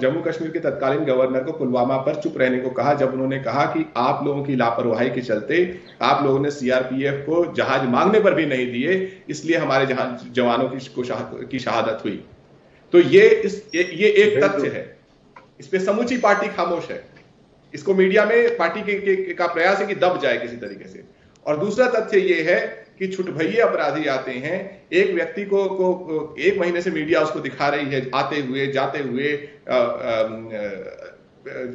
जम्मू 0.00 0.20
कश्मीर 0.22 0.50
के 0.50 0.58
तत्कालीन 0.58 1.04
गवर्नर 1.04 1.44
को 1.44 1.52
पुलवामा 1.52 1.96
पर 1.96 2.20
चुप 2.20 2.38
रहने 2.38 2.58
को 2.58 2.70
कहा 2.70 2.94
जब 2.94 3.12
उन्होंने 3.12 3.38
कहा 3.38 3.64
कि 3.64 3.84
आप 3.96 4.24
लोगों 4.24 4.44
की 4.44 4.56
लापरवाही 4.56 5.10
के 5.10 5.20
चलते 5.20 5.80
आप 6.02 6.24
लोगों 6.24 6.40
ने 6.40 6.50
सीआरपीएफ 6.50 7.22
को 7.26 7.44
जहाज़ 7.54 7.88
मांगने 7.88 8.20
पर 8.20 8.34
भी 8.34 8.46
नहीं 8.46 8.66
दिए 8.72 9.22
इसलिए 9.28 9.56
हमारे 9.56 9.86
जवानों 9.86 10.68
की 10.68 10.78
को 10.88 11.02
की 11.46 11.58
शहादत 11.58 12.04
हुई। 12.04 12.24
तो 12.92 12.98
ये 12.98 13.28
इस 13.28 13.70
ये, 13.74 13.82
ये 13.82 14.08
एक 14.08 14.42
तथ्य 14.44 14.68
है। 14.68 14.84
इस 15.60 15.66
पे 15.66 15.78
समूची 15.78 16.18
पार्टी 16.18 16.48
खामोश 16.48 16.90
है। 16.90 17.11
इसको 17.74 17.94
मीडिया 17.94 18.24
में 18.24 18.56
पार्टी 18.56 18.82
के, 18.82 18.94
के, 18.94 19.16
के 19.16 19.32
का 19.32 19.46
प्रयास 19.48 19.78
है 19.78 19.86
कि 19.86 19.94
दब 19.96 20.20
जाए 20.22 20.38
किसी 20.38 20.56
तरीके 20.56 20.88
से। 20.88 21.04
और 21.46 21.56
दूसरा 21.56 21.86
तथ्य 21.90 22.18
ये 22.20 22.42
है 22.42 22.60
कि 22.98 23.06
छुटभैये 23.08 23.60
अपराधी 23.60 24.06
आते 24.08 24.32
हैं। 24.32 24.58
एक 24.92 25.14
व्यक्ति 25.14 25.44
को 25.44 25.64
को 25.70 26.34
एक 26.40 26.58
महीने 26.58 26.82
से 26.82 26.90
मीडिया 26.90 27.20
उसको 27.20 27.40
दिखा 27.40 27.68
रही 27.68 27.94
है 27.94 28.10
आते 28.14 28.40
हुए 28.40 28.66
जाते 28.72 28.98
हुए 29.00 29.32
आ, 29.70 29.76
आ, 29.76 29.76
आ, 29.76 30.62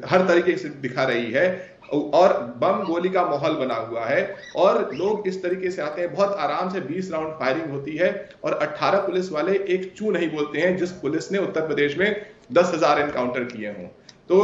हर 0.06 0.28
तरीके 0.28 0.56
से 0.58 0.70
दिखा 0.82 1.04
रही 1.04 1.32
है। 1.32 1.48
और 1.94 2.34
बम 2.62 2.84
गोली 2.86 3.10
का 3.10 3.24
माहौल 3.26 3.54
बना 3.56 3.76
हुआ 3.82 4.06
है 4.06 4.24
और 4.56 4.90
लोग 4.94 5.28
इस 5.28 5.42
तरीके 5.44 5.70
से 5.72 5.82
आते 5.82 6.02
हैं। 6.02 6.14
बहुत 6.14 6.36
आराम 6.38 6.70
से 6.70 6.80
20 6.84 7.12
राउंड 7.12 7.30
फायरिंग 7.40 7.70
होती 7.72 7.96
है 7.98 8.10
और 8.44 8.54
18 8.64 9.06
पुलिस 9.06 9.32
वाले 9.32 9.54
एक 9.68 9.94
चू 9.98 10.12
नहीं 10.12 10.30
बोलते 10.32 10.60
हैं 10.60 10.76
जिस 10.78 10.92
पुलिस 11.02 11.32
ने 11.32 11.40
उत्तर 11.40 11.68
प्रदेश 11.68 11.98
में 11.98 12.10
दस 12.54 12.72
हज़ार 12.74 13.00
एनकाउंटर 13.02 13.44
किए 13.46 13.68
हों। 13.70 13.88
तो 14.30 14.38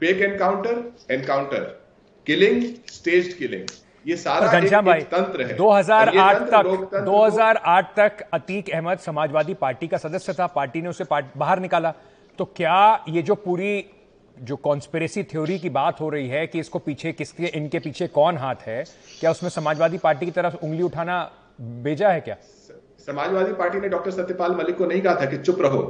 fake 0.00 0.22
encounter 0.22 1.12
encounter 1.14 1.64
killing 2.26 2.62
stage 2.90 3.32
killing 3.34 3.66
ये 4.06 4.16
सारा 4.16 4.46
घनश्याम 4.50 4.84
भाई 4.84 5.00
तंत्र 5.10 5.42
है। 5.42 5.56
2008 5.56 6.42
तक 6.50 7.04
2008 7.06 7.94
तक 7.96 8.20
अतीक 8.32 8.70
अहमद 8.70 8.98
समाजवादी 8.98 9.54
पार्टी 9.56 9.88
का 9.88 9.96
सदस्य 9.98 10.32
था 10.32 10.46
पार्टी 10.56 10.82
ने 10.82 10.88
उसे 10.88 11.04
बाहर 11.12 11.58
निकाला। 11.60 11.92
तो 12.38 12.44
क्या 12.56 13.04
ये 13.08 13.22
जो 13.22 13.34
पूरी 13.36 13.84
जो 14.36 14.56
कॉन्स्पिरेसी 14.58 15.22
थ्योरी 15.24 15.58
की 15.58 15.70
बात 15.70 16.00
हो 16.00 16.08
रही 16.08 16.28
है 16.28 16.46
कि 16.46 16.58
इसको 16.60 16.78
पीछे 16.78 17.12
किसके 17.12 17.46
इनके 17.56 17.78
पीछे 17.78 18.06
कौन 18.08 18.36
हाथ 18.38 18.66
है 18.66 18.82
क्या 19.20 19.30
उसमें 19.30 19.50
समाजवादी 19.50 19.98
पार्टी 19.98 20.26
की 20.26 20.32
तरफ़ 20.32 20.56
उंगली 20.56 20.82
उठाना 20.82 21.20
बेजा 21.60 22.10
है 22.10 22.20
क्या? 22.20 22.36
समाजवादी 23.06 23.52
पार्टी 23.54 23.80
ने 23.80 23.88
डॉक्टर 23.88 24.10
सत्यपाल 24.12 24.54
मलिक 24.56 24.76
को 24.78 24.86
नहीं 24.86 25.00
कहा 25.00 25.14
था 25.14 25.24
कि 25.26 25.38
चुप 25.38 25.60
रहो। 25.60 25.82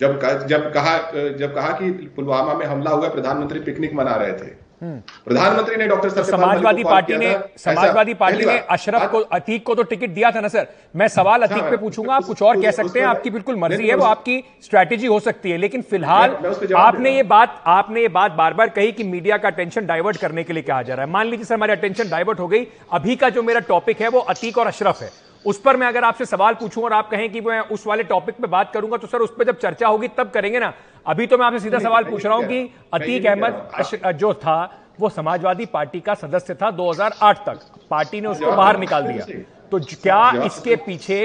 जब 0.00 0.46
जब 0.46 0.72
कहा 0.72 0.96
जब 1.38 1.54
कहा 1.54 1.70
कि 1.72 1.90
पुलवामा 2.16 2.54
में 2.54 2.66
हमला 2.66 2.90
हुआ 2.90 3.08
प्रधानमंत्री 3.10 3.60
पिकनिक 3.62 3.94
मना 3.94 4.14
रहे 4.16 4.32
थे। 4.34 4.52
प्रधानमंत्री 4.84 5.76
ने 5.76 5.86
डॉक्टर 5.88 6.10
तो 6.10 6.22
समाजवादी 6.24 6.84
पार्टी 6.84 7.16
ने 7.16 7.32
समाजवादी 7.58 8.14
पार्टी 8.14 8.44
ने 8.46 8.56
अशरफ 8.70 9.10
को 9.10 9.18
अतीक 9.32 9.64
को 9.66 9.74
तो 9.74 9.82
टिकट 9.82 10.10
दिया 10.10 10.30
था 10.30 10.40
ना 10.40 10.48
सर। 10.48 10.66
मैं 10.96 11.08
सवाल 11.08 11.42
अतीक 11.42 11.62
पे 11.64 11.76
पूछूँगा 11.76 12.14
आप 12.14 12.24
कुछ 12.24 12.42
और 12.42 12.60
कह 12.62 12.70
सकते 12.70 13.00
हैं 13.00 13.06
आपकी 13.06 13.30
बिल्कुल 13.30 13.56
मर्ज़ी 13.56 13.88
है 13.88 13.94
वो 13.94 14.04
आपकी 14.04 14.42
स्ट्रैटेजी 14.64 15.06
हो 15.06 15.18
सकती 15.20 15.50
है 15.50 15.56
लेकिन 15.56 15.82
फ़िलहाल 15.82 16.36
आपने 16.76 17.14
ये 17.16 17.22
बात 17.24 17.62
आपने 17.66 18.00
ये 18.00 18.08
बात 18.10 18.32
बार 18.32 18.54
बार 18.54 18.68
कही 18.70 18.92
कि 18.92 19.04
मीडिया 19.04 19.36
का 19.36 19.48
अटेंशन 19.48 19.86
डाइवर्ट 19.86 20.16
करने 20.16 20.44
के 20.44 20.52
लिए 20.52 20.62
कहा 20.62 20.82
जा 20.82 20.94
रहा 20.94 21.06
है। 21.06 21.12
मान 21.12 21.26
लीजिए 21.26 21.44
सर 21.44 21.54
हमारी 21.54 21.72
अटेंशन 21.72 22.10
डाइवर्ट 22.10 22.40
हो 22.40 22.48
गई। 22.48 22.66
अभी 22.92 23.16
का 23.16 23.28
जो 23.30 23.42
मेरा 23.42 23.60
टॉपिक 23.68 24.00
है 24.00 24.08
वो 24.08 24.20
अतीक 24.20 24.58
और 24.58 24.66
अशरफ 24.66 25.02
है। 25.02 25.10
उस 25.46 25.60
पर 25.60 25.76
मैं 25.76 25.86
अगर 25.86 26.04
आपसे 26.04 26.26
सवाल 26.26 26.54
पूछूँ 26.54 26.82
और 26.84 26.92
आप 26.92 27.10
कहें 27.10 27.30
कि 27.32 27.40
मैं 27.40 27.60
उस 27.68 27.86
वाले 27.86 28.02
टॉपिक 28.04 28.34
पे 28.34 28.46
बात 28.46 28.72
करूँगा 28.72 28.96
तो 28.96 29.06
सर 29.06 29.18
उस 29.18 29.34
पर 29.38 29.44
जब 29.44 29.58
चर्चा 29.58 29.88
होगी 29.88 30.08
तब 30.08 30.30
करेंगे 30.30 30.60
ना। 30.60 30.72
अभी 31.06 31.26
तो 31.26 31.38
मैं 31.38 31.46
आपसे 31.46 31.58
सीधा 31.60 31.78
सवाल 31.78 32.04
पूछ 32.04 32.24
रहा 32.26 32.34
हूँ 32.34 32.46
कि 32.46 32.70
अतीक 32.94 33.26
अहमद 33.26 34.14
जो 34.16 34.32
था 34.34 34.62
वो 35.00 35.08
समाजवादी 35.08 35.66
पार्टी 35.66 36.00
का 36.00 36.14
सदस्य 36.14 36.54
था 36.54 36.70
2008 36.70 37.44
तक। 37.46 37.60
पार्टी 37.90 38.20
ने 38.20 38.28
उसको 38.28 38.52
बाहर 38.52 38.78
निकाल 38.78 39.06
दिया। 39.06 39.26
तो 39.70 39.78
क्या 39.80 40.30
इसके 40.44 40.76
पीछे 40.78 41.20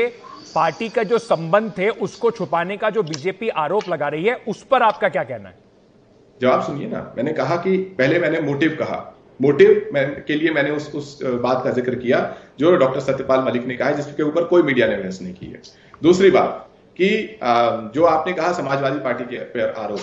पार्टी 0.56 0.90
का 0.90 1.04
जो 1.04 1.18
संबंध 1.20 1.72
थे 1.78 1.90
उसको 2.02 2.32
छुपाने 2.32 2.78
का 2.78 2.90
जो 2.90 3.04
बीजेपी 3.04 3.50
आरोप 3.58 3.90
लगा 3.90 4.08
रही 4.08 4.26
है 4.26 4.36
उस 4.48 4.64
पर 4.64 4.84
आपका 4.84 5.10
क्या 5.10 5.24
कहना 5.24 5.50
है? 5.50 5.56
जवाब 6.40 6.62
सुनिए 6.62 6.88
ना। 6.88 7.14
मैंने 7.18 7.34
कहा 7.34 7.56
कि 7.58 7.78
पहले 7.98 8.20
मैंने 8.20 8.40
मोटिव 8.42 8.76
कहा। 8.80 8.98
मोटिव 9.40 9.90
के 10.28 10.36
लिए 10.36 10.52
मैंने 10.52 10.72
उस 10.72 10.92
उस 10.96 11.20
बात 11.24 11.64
का 11.64 11.72
ज़िक्र 11.72 11.96
किया 11.96 12.20
जो 12.60 12.76
डॉक्टर 12.78 13.00
सत्यपाल 13.02 13.44
मलिक 13.44 13.66
ने 13.66 13.76
कहा 13.76 13.88
है 13.90 13.96
जिसके 13.96 14.24
ऊपर 14.24 14.44
कोई 14.46 14.62
मीडिया 14.64 14.88
ने 14.88 14.96
बहस 14.98 15.22
नहीं 15.22 15.34
की 15.34 15.46
है। 15.46 15.62
दूसरी 16.02 16.32
बात 16.32 16.66
कि 17.00 17.10
जो 17.96 18.04
आपने 18.06 18.34
कहा 18.34 18.52
समाजवादी 18.54 19.00
पार्टी 19.00 19.24
के 19.26 19.38
पर 19.54 19.74
आरोप 19.78 20.00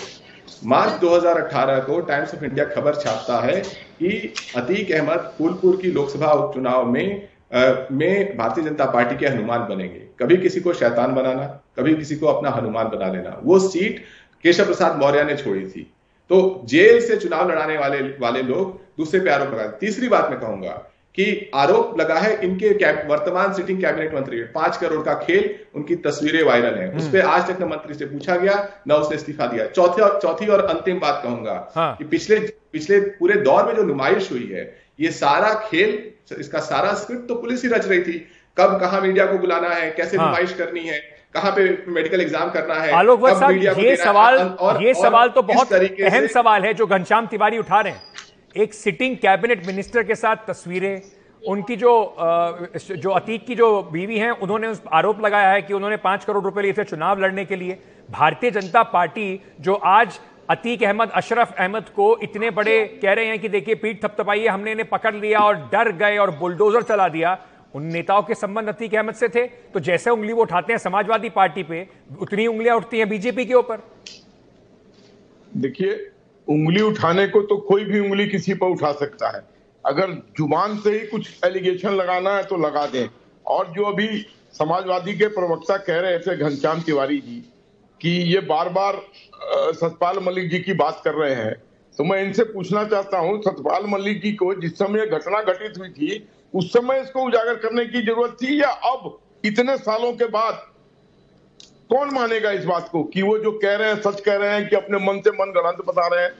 मार्च 0.65 0.99
2018 1.01 1.79
को 1.85 1.99
टाइम्स 2.01 2.33
ऑफ़ 2.35 2.43
इंडिया 2.45 2.65
खबर 2.65 2.95
छापता 2.95 3.39
है 3.41 3.59
कि 3.99 4.33
अतीक 4.55 4.91
अहमद 4.91 5.31
फूलपुर 5.37 5.75
की 5.81 5.91
लोकसभा 5.91 6.31
उपचुनाव 6.33 6.89
में 6.91 7.27
आ, 7.53 7.73
में 7.91 8.37
भारतीय 8.37 8.63
जनता 8.63 8.85
पार्टी 8.91 9.15
के 9.17 9.27
हनुमान 9.27 9.67
बनेंगे। 9.67 9.99
कभी 10.19 10.37
किसी 10.37 10.59
को 10.59 10.73
शैतान 10.73 11.13
बनाना 11.15 11.45
कभी 11.77 11.95
किसी 11.95 12.15
को 12.15 12.27
अपना 12.27 12.49
हनुमान 12.49 12.87
बना 12.87 13.11
लेना। 13.13 13.39
वो 13.43 13.59
सीट 13.59 14.03
केशव 14.43 14.65
प्रसाद 14.65 14.99
मौर्य 14.99 15.23
ने 15.23 15.35
छोड़ी 15.35 15.65
थी। 15.65 15.81
तो 16.29 16.65
जेल 16.65 16.99
से 17.01 17.17
चुनाव 17.17 17.49
लड़ाने 17.51 17.77
वाले 17.77 17.99
वाले 18.19 18.41
लोग 18.43 18.79
दूसरे 18.97 19.19
पे 19.19 19.29
आरोप 19.29 19.53
लगा 19.53 19.65
तीसरी 19.81 20.07
बात 20.09 20.29
मैं 20.31 20.39
कहूँगा 20.39 20.71
कि 21.17 21.25
आरोप 21.55 21.99
लगा 21.99 22.15
है 22.19 22.33
इनके 22.43 22.69
वर्तमान 23.07 23.53
सिटिंग 23.53 23.79
कैबिनेट 23.81 24.13
मंत्री 24.15 24.41
पाँच 24.55 24.77
करोड़ 24.77 25.01
का 25.05 25.13
खेल 25.23 25.49
उनकी 25.75 25.95
तस्वीरें 26.03 26.41
वायरल 26.43 26.77
हैं। 26.79 26.89
उस 26.97 27.07
पर 27.13 27.21
आज 27.27 27.47
तक 27.47 27.61
न 27.61 27.67
मंत्री 27.69 27.93
से 27.93 28.05
पूछा 28.05 28.35
गया 28.35 28.55
न 28.87 28.93
उसने 28.93 29.15
इस्तीफा 29.15 29.45
दिया। 29.47 29.65
चौथी 29.67 30.01
और 30.01 30.19
चौथी 30.21 30.47
और 30.47 30.65
अंतिम 30.65 30.99
बात 30.99 31.19
कहूँगा 31.23 31.55
हाँ। 31.75 31.95
कि 31.97 32.03
पिछले 32.05 32.39
पिछले 32.73 32.99
पूरे 33.19 33.39
दौर 33.41 33.65
में 33.67 33.73
जो 33.75 33.83
नुमाइश 33.83 34.31
हुई 34.31 34.45
है 34.51 34.65
ये 34.99 35.11
सारा 35.13 35.53
खेल 35.69 36.37
इसका 36.39 36.59
सारा 36.61 36.93
स्क्रिप्ट 36.95 37.27
तो 37.27 37.35
पुलिस 37.35 37.63
ही 37.63 37.69
रच 37.69 37.87
रही 37.87 38.01
थी। 38.01 38.17
कब 38.57 38.79
कहा 38.81 38.99
मीडिया 39.01 39.25
को 39.25 39.37
बुलाना 39.37 39.69
है 39.69 39.89
कैसे 39.91 40.17
हाँ। 40.17 40.25
नुमाइश 40.25 40.53
करनी 40.59 40.87
है 40.87 40.99
कहाँ 41.33 41.51
पे 41.55 41.63
मेडिकल 41.91 42.21
एग्ज़ाम 42.21 42.49
करना 42.51 42.75
है 42.75 42.91
आलोक 42.95 43.27
साहब 43.29 43.79
ये 43.79 43.95
सवाल 43.95 44.37
और- 44.37 44.81
ये 44.83 44.93
सवाल 44.93 45.29
तो 45.29 45.41
बहुत 45.49 45.73
अहम 45.73 46.27
सवाल 46.33 46.63
है 46.65 46.73
जो 46.73 46.85
घनश्याम 46.87 47.27
तिवारी 47.27 47.57
उठा 47.57 47.81
रहे 47.81 47.93
हैं। 47.93 48.16
एक 48.57 48.73
सिटिंग 48.73 49.15
कैबिनेट 49.17 49.65
मिनिस्टर 49.67 50.03
के 50.03 50.15
साथ 50.15 50.35
तस्वीरें, 50.47 51.01
उनकी 51.43 51.75
जो 51.75 51.91
जो 52.91 53.09
अतीक 53.11 53.45
की 53.45 53.55
जो 53.55 53.67
बीवी 53.91 54.17
हैं, 54.19 54.31
उन्होंने 54.31 54.67
उस 54.67 54.81
आरोप 54.93 55.19
लगाया 55.21 55.51
है 55.51 55.61
कि 55.61 55.73
उन्होंने 55.73 55.97
पाँच 55.99 56.25
करोड़ 56.25 56.43
रुपए 56.43 56.61
लिए 56.61 56.73
थे 56.73 56.83
चुनाव 56.85 57.19
लड़ने 57.19 57.45
के 57.45 57.55
लिए। 57.55 57.77
भारतीय 58.09 58.51
जनता 58.51 58.83
पार्टी, 58.85 59.39
जो 59.61 59.73
आज 59.73 60.19
अतीक 60.49 60.83
अहमद, 60.83 61.09
अशरफ 61.11 61.53
अहमद 61.59 61.89
को 61.95 62.17
इतने 62.23 62.49
बड़े 62.51 62.99
कह 63.01 63.13
रहे 63.13 63.25
हैं 63.25 63.39
कि 63.39 63.49
देखिए, 63.49 63.75
पीठ 63.75 64.03
थपथपाइए, 64.03 64.47
हमने 64.47 64.71
इन्हें 64.71 64.89
पकड़ 64.89 65.15
लिया 65.15 65.39
और 65.39 65.55
डर 65.71 65.91
गए 65.93 66.17
और 66.17 66.31
बुलडोजर 66.37 66.81
चला 66.83 67.07
दिया, 67.09 67.37
उन 67.75 67.83
नेताओं 67.85 68.23
के 68.23 68.35
संबंध 68.35 68.69
अतीक 68.69 68.95
अहमद 68.95 69.13
से 69.13 69.27
थे। 69.29 69.45
तो 69.73 69.79
जैसे 69.81 70.09
उंगली 70.09 70.33
वो 70.33 70.41
उठाते 70.41 70.73
हैं 70.73 70.77
समाजवादी 70.79 71.29
पार्टी 71.31 71.63
पे, 71.63 71.87
उतनी 72.19 72.47
उंगलियाँ 72.47 72.75
उठती 72.77 72.97
हैं 72.97 73.09
बीजेपी 73.09 73.45
के 73.45 73.53
ऊपर। 73.53 73.83
देखिए 75.57 75.93
उंगली 76.47 76.81
उठाने 76.81 77.27
को 77.27 77.41
तो 77.41 77.57
कोई 77.63 77.83
भी 77.85 77.99
उंगली 77.99 78.27
किसी 78.27 78.53
पर 78.53 78.67
उठा 78.67 78.91
सकता 78.95 79.29
है। 79.29 79.43
अगर 79.85 80.11
ज़ुबान 80.37 80.77
से 80.77 80.91
ही 80.91 81.05
कुछ 81.07 81.29
एलिगेशन 81.45 81.93
लगाना 81.93 82.35
है 82.35 82.43
तो 82.43 82.57
लगा 82.57 82.85
दें। 82.85 83.07
और 83.45 83.67
जो 83.67 83.83
अभी 83.83 84.07
समाजवादी 84.53 85.13
के 85.13 85.27
प्रवक्ता 85.29 85.77
कह 85.79 85.99
रहे 85.99 86.19
थे 86.19 86.35
घनश्याम 86.37 86.81
तिवारी 86.81 87.17
जी 87.19 87.43
कि 88.01 88.09
ये 88.33 88.39
बार 88.47 88.69
बार 88.69 89.01
सतपाल 89.73 90.19
मलिक 90.23 90.49
जी 90.49 90.59
की 90.59 90.73
बात 90.75 91.01
कर 91.05 91.13
रहे 91.13 91.35
हैं 91.35 91.53
तो 91.97 92.03
मैं 92.03 92.21
इनसे 92.23 92.43
पूछना 92.43 92.83
चाहता 92.83 93.17
हूँ, 93.17 93.39
सतपाल 93.41 93.85
मलिक 93.87 94.21
जी 94.23 94.31
को 94.33 94.53
जिस 94.53 94.77
समय 94.79 95.05
घटना 95.07 95.41
घटित 95.43 95.77
हुई 95.79 95.89
थी, 95.89 96.27
उस 96.53 96.71
समय 96.73 96.99
इसको 97.01 97.21
उजागर 97.21 97.55
करने 97.55 97.85
की 97.85 98.01
ज़रूरत 98.01 98.35
थी 98.41 98.61
या 98.61 98.67
अब, 98.67 99.17
इतने 99.43 99.77
सालों 99.77 100.11
के 100.13 100.25
बाद 100.27 100.61
कौन 101.89 102.09
मानेगा 102.13 102.51
इस 102.51 102.65
बात 102.65 102.89
को 102.89 103.03
कि 103.03 103.21
वो 103.21 103.37
जो 103.37 103.51
कह 103.51 103.75
रहे 103.75 103.87
हैं 103.89 104.01
सच 104.01 104.21
कह 104.21 104.35
रहे 104.35 104.49
हैं 104.49 104.69
कि 104.69 104.75
अपने 104.75 104.97
मन 104.97 105.19
से 105.19 105.29
मन 105.29 105.51
गलत 105.51 105.77
बता 105.87 106.07
रहे 106.07 106.23
हैं? 106.23 106.31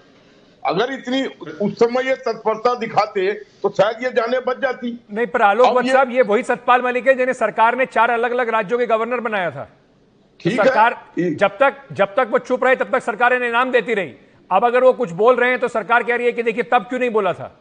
अगर 0.66 0.94
इतनी 0.94 1.26
उस 1.62 1.80
समय 1.80 2.08
ये 2.08 2.16
तत्परता 2.16 2.76
दिखाते 2.76 3.32
तो 3.34 3.70
शायद 3.70 4.04
ये 4.04 4.10
जाने 4.10 4.40
बच 4.40 4.60
जाती। 4.60 5.00
नहीं 5.14 5.28
पर 5.28 5.42
आलोक 5.42 5.68
भट्ट 5.68 5.86
ये- 5.86 5.96
साहब 5.96 6.12
ये 6.12 6.22
वही 6.22 6.44
सतपाल 6.44 6.82
मलिक 6.82 7.08
है 7.08 7.14
जिन्हें 7.14 7.34
सरकार 7.34 7.78
ने 7.78 7.86
चार 7.86 8.12
अलग 8.12 8.32
अलग 8.32 8.50
राज्यों 8.50 8.80
के 8.80 8.86
गवर्नर 8.86 9.20
बनाया 9.20 9.52
था। 9.52 9.64
तो 9.64 10.38
ठीक 10.40 10.62
सरकार 10.62 11.06
है 11.20 11.36
जब 11.36 11.58
तक 11.58 11.74
जब 11.92 12.16
तक 12.16 12.28
वो 12.32 12.38
चुप 12.38 12.64
रहे 12.64 12.76
तब 12.76 12.90
तक 12.92 13.04
सरकार 13.04 13.34
इन्हें 13.34 13.50
इनाम 13.50 13.72
देती 13.72 13.94
रही। 13.94 14.14
अब 14.52 14.66
अगर 14.66 14.84
वो 14.84 14.94
कुछ 14.94 15.12
बोल 15.12 15.36
रहे 15.36 15.50
हैं 15.50 15.60
तो 15.60 15.68
सरकार 15.68 16.04
कह 16.04 16.16
रही 16.16 16.26
है 16.26 16.32
कि 16.32 16.44
देखिए 16.44 16.64
तब 16.64 16.82
क्यों 16.82 17.00
नहीं 17.00 17.10
बोला 17.10 17.34
था? 17.34 17.60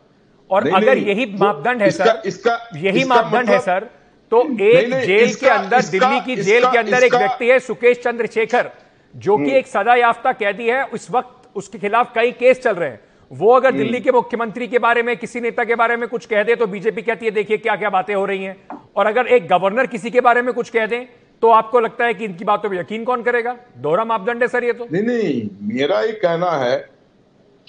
और 0.50 0.64
नहीं, 0.64 0.74
अगर 0.74 0.94
नहीं, 0.94 1.06
यही 1.06 1.36
मापदंड 1.40 1.82
है 1.82 1.90
सर 1.90 2.22
इसका- 2.26 2.76
यही 2.76 3.04
मापदंड 3.04 3.34
है 3.34 3.40
मतलब- 3.40 3.60
सर 3.60 3.90
तो 4.30 4.42
एक 4.60 4.88
नहीं, 4.88 5.02
जेल 5.02 5.24
इसका, 5.24 5.48
के 5.48 5.54
अंदर 5.54 5.78
इसका- 5.78 5.92
दिल्ली 5.92 6.20
की 6.20 6.42
जेल 6.42 6.56
इसका- 6.56 6.72
के 6.72 6.78
अंदर 6.78 7.04
एक 7.04 7.14
व्यक्ति 7.14 7.46
है 7.46 7.58
सुकेश 7.58 7.98
चंद्र 7.98 8.26
शेखर 8.26 8.70
जो 9.16 9.36
कि 9.36 9.52
एक 9.56 9.66
सजा 9.66 9.94
याफ्ता 9.94 10.32
कैदी 10.32 10.68
है। 10.68 10.86
इस 10.94 11.10
वक्त 11.10 11.48
उसके 11.56 11.78
खिलाफ 11.78 12.12
कई 12.14 12.32
केस 12.32 12.60
चल 12.60 12.74
रहे 12.74 12.88
हैं। 12.88 13.00
वो 13.32 13.52
अगर 13.52 13.72
दिल्ली 13.72 14.00
के 14.00 14.12
मुख्यमंत्री 14.12 14.68
के 14.68 14.78
बारे 14.78 15.02
में 15.02 15.16
किसी 15.16 15.40
नेता 15.40 15.64
के 15.64 15.74
बारे 15.74 15.96
में 15.96 16.08
कुछ 16.08 16.26
कह 16.26 16.42
दे 16.42 16.56
तो 16.56 16.66
बीजेपी 16.66 17.02
कहती 17.02 17.24
है 17.24 17.30
देखिए 17.30 17.56
क्या 17.56 17.76
क्या 17.76 17.90
बातें 17.90 18.14
हो 18.14 18.24
रही 18.24 18.44
हैं। 18.44 18.78
और 18.96 19.06
अगर 19.06 19.26
एक 19.26 19.48
गवर्नर 19.48 19.86
किसी 19.86 20.10
के 20.10 20.20
बारे 20.20 20.42
में 20.42 20.54
कुछ 20.54 20.70
कह 20.70 20.86
दें 20.86 21.06
तो 21.42 21.50
आपको 21.50 21.80
लगता 21.80 22.04
है 22.04 22.14
कि 22.14 22.24
इनकी 22.24 22.44
बातों 22.44 22.70
पर 22.70 22.76
यकीन 22.76 23.04
कौन 23.04 23.22
करेगा? 23.22 23.56
दोहरा 23.76 24.04
मापदंड 24.04 24.42
है 24.42 24.48
सर 24.48 24.64
ये 24.64 24.72
तो। 24.72 24.88
नहीं 24.92 25.02
नहीं 25.02 25.48
मेरा 25.62 26.00
ये 26.00 26.12
कहना 26.12 26.50
है 26.50 26.88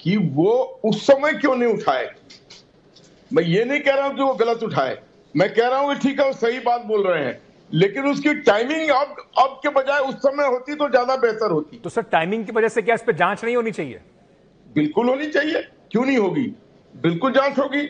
कि 0.00 0.16
वो 0.16 0.80
उस 0.84 1.06
समय 1.06 1.32
क्यों 1.32 1.56
नहीं 1.56 1.74
उठाए? 1.74 2.14
मैं 3.32 3.42
ये 3.42 3.64
नहीं 3.64 3.80
कह 3.80 3.94
रहा 3.94 4.06
हूँ 4.06 4.16
कि 4.16 4.22
वो 4.22 4.34
गलत 4.34 4.62
उठाए। 4.62 4.98
मैं 5.34 5.52
कह 5.54 5.68
रहा 5.68 5.78
हूँ 5.78 5.94
कि 5.94 6.00
ठीक 6.00 6.20
है 6.20 6.26
वो 6.26 6.32
सही 6.32 6.58
बात 6.60 6.84
बोल 6.84 7.06
रहे 7.06 7.24
हैं। 7.24 7.38
लेकिन 7.70 8.06
उसकी 8.06 8.34
टाइमिंग 8.34 8.90
अब 8.90 9.16
अब 9.38 9.58
के 9.62 9.68
बजाय 9.68 10.00
उस 10.00 10.14
समय 10.16 10.46
होती 10.46 10.74
तो 10.74 10.88
ज़्यादा 10.88 11.16
बेहतर 11.16 11.50
होती। 11.50 11.78
तो 11.78 11.90
सर 11.90 12.02
टाइमिंग 12.02 12.44
की 12.46 12.52
वजह 12.52 12.68
से 12.68 12.82
क्या 12.82 12.94
इस 12.94 13.02
पर 13.02 13.12
जाँच 13.14 13.44
नहीं 13.44 13.56
होनी 13.56 13.70
चाहिए? 13.70 14.00
बिल्कुल 14.66 15.08
होनी 15.08 15.26
चाहिए। 15.26 15.62
क्यों 15.90 16.04
नहीं 16.04 16.18
होगी? 16.18 16.46
बिल्कुल 16.94 17.32
जाँच 17.32 17.58
होगी। 17.58 17.88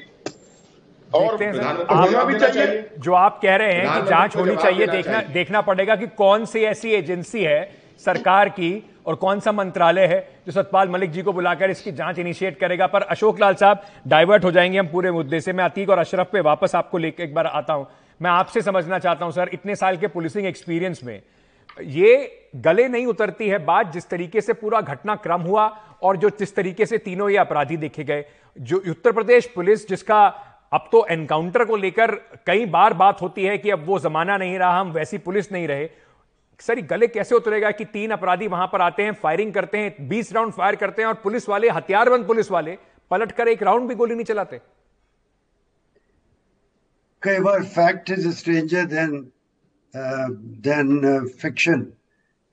और 1.10 1.36
देखते 1.36 2.24
भी 2.24 2.34
देना 2.34 2.48
चाहिए। 2.48 2.88
जो 2.98 3.12
आप 3.12 3.38
कह 3.42 3.56
रहे 3.56 3.72
हैं 3.72 4.02
कि 4.02 4.08
जाँच 4.08 4.36
होनी 4.36 4.56
चाहिए 4.56 4.86
देखना 4.86 5.12
चाहिए। 5.12 5.32
देखना 5.34 5.60
पड़ेगा 5.60 5.96
कि 5.96 6.06
कौन 6.16 6.44
सी 6.44 6.60
ऐसी 6.64 6.90
एजेंसी 6.90 7.42
है 7.42 7.60
सरकार 8.00 8.48
की 8.48 8.70
और 9.06 9.14
कौन 9.14 9.40
सा 9.40 9.52
मंत्रालय 9.52 10.06
है 10.06 10.20
जो 10.46 10.52
सतपाल 10.52 10.88
मलिक 10.88 11.10
जी 11.10 11.22
को 11.22 11.32
बुलाकर 11.32 11.70
इसकी 11.70 11.92
जाँच 11.92 12.18
इनिशिएट 12.18 12.58
करेगा? 12.58 12.86
पर 12.86 13.02
अशोक 13.04 13.40
लाल 13.40 13.54
साहब 13.54 13.82
डाइवर्ट 14.06 14.44
हो 14.44 14.50
जाएँगे 14.50 14.78
हम 14.78 14.88
पूरे 14.88 15.10
मुद्दे 15.10 15.40
से। 15.40 15.52
मैं 15.52 15.64
अतीक 15.64 15.90
और 15.90 15.98
अशरफ 15.98 16.30
पे 16.32 16.40
वापस 16.42 16.74
आपको 16.74 16.98
लेकर 16.98 17.24
एक 17.24 17.34
बार 17.34 17.46
आता 17.46 17.72
हूँ। 17.72 17.86
मैं 18.20 18.30
आपसे 18.30 18.62
समझना 18.62 18.98
चाहता 18.98 19.24
हूँ, 19.24 19.32
सर, 19.32 19.50
इतने 19.52 19.76
साल 19.76 19.96
के 19.96 20.06
पुलिसिंग 20.08 20.46
एक्सपीरियंस 20.46 21.00
में, 21.04 21.20
ये 21.78 22.50
गले 22.56 22.88
नहीं 22.88 23.06
उतरती 23.06 23.48
है 23.48 23.58
बात 23.64 23.92
जिस 23.92 24.08
तरीके 24.10 24.40
से 24.40 24.52
पूरा 24.52 24.80
घटनाक्रम 24.80 25.40
हुआ 25.40 25.66
और 26.02 26.16
जो 26.16 26.30
जिस 26.30 26.54
तरीके 26.56 26.86
से 26.86 26.98
तीनों 26.98 27.28
ये 27.30 27.36
अपराधी 27.36 27.76
देखे 27.76 28.04
गए। 28.04 28.24
जो 28.56 28.82
उत्तर 28.90 29.12
प्रदेश 29.12 29.46
पुलिस 29.46 29.88
जिसका 29.88 30.26
अब 30.72 30.88
तो 30.92 31.04
एनकाउंटर 31.06 31.64
को 31.64 31.76
लेकर 31.76 32.10
कई 32.46 32.66
बार 32.66 32.94
बात 32.94 33.22
होती 33.22 33.44
है 33.44 33.56
कि 33.58 33.70
अब 33.70 33.84
वो 33.86 33.98
जमाना 33.98 34.36
नहीं 34.36 34.58
रहा, 34.58 34.80
हम 34.80 34.90
वैसी 34.92 35.18
पुलिस 35.18 35.52
नहीं 35.52 35.68
रहे। 35.68 35.88
सर 36.60 36.80
गले 36.82 37.06
कैसे 37.08 37.34
उतरेगा 37.34 37.70
कि 37.70 37.84
तीन 37.84 38.10
अपराधी 38.10 38.46
वहाँ 38.46 38.66
पर 38.72 38.80
आते 38.80 39.02
हैं 39.02 39.12
फायरिंग 39.14 39.52
करते 39.54 39.78
हैं, 39.78 40.08
बीस 40.08 40.32
राउंड 40.32 40.52
फायर 40.52 40.76
करते 40.76 41.02
हैं 41.02 41.08
और 41.08 41.14
पुलिस 41.14 41.48
वाले, 41.48 41.68
हथियारबंद 41.70 42.26
पुलिस 42.26 42.50
वाले, 42.50 42.76
पलट 43.10 43.32
कर 43.32 43.48
एक 43.48 43.62
राउंड 43.62 43.88
भी 43.88 43.94
गोली 43.94 44.14
नहीं 44.14 44.24
चलाते? 44.24 44.60
कई 47.22 47.38
बार 47.40 47.62
fact 47.64 48.10
is 48.10 48.28
stranger 48.30 48.84
than 48.86 49.30
than 50.64 51.28
fiction 51.40 51.86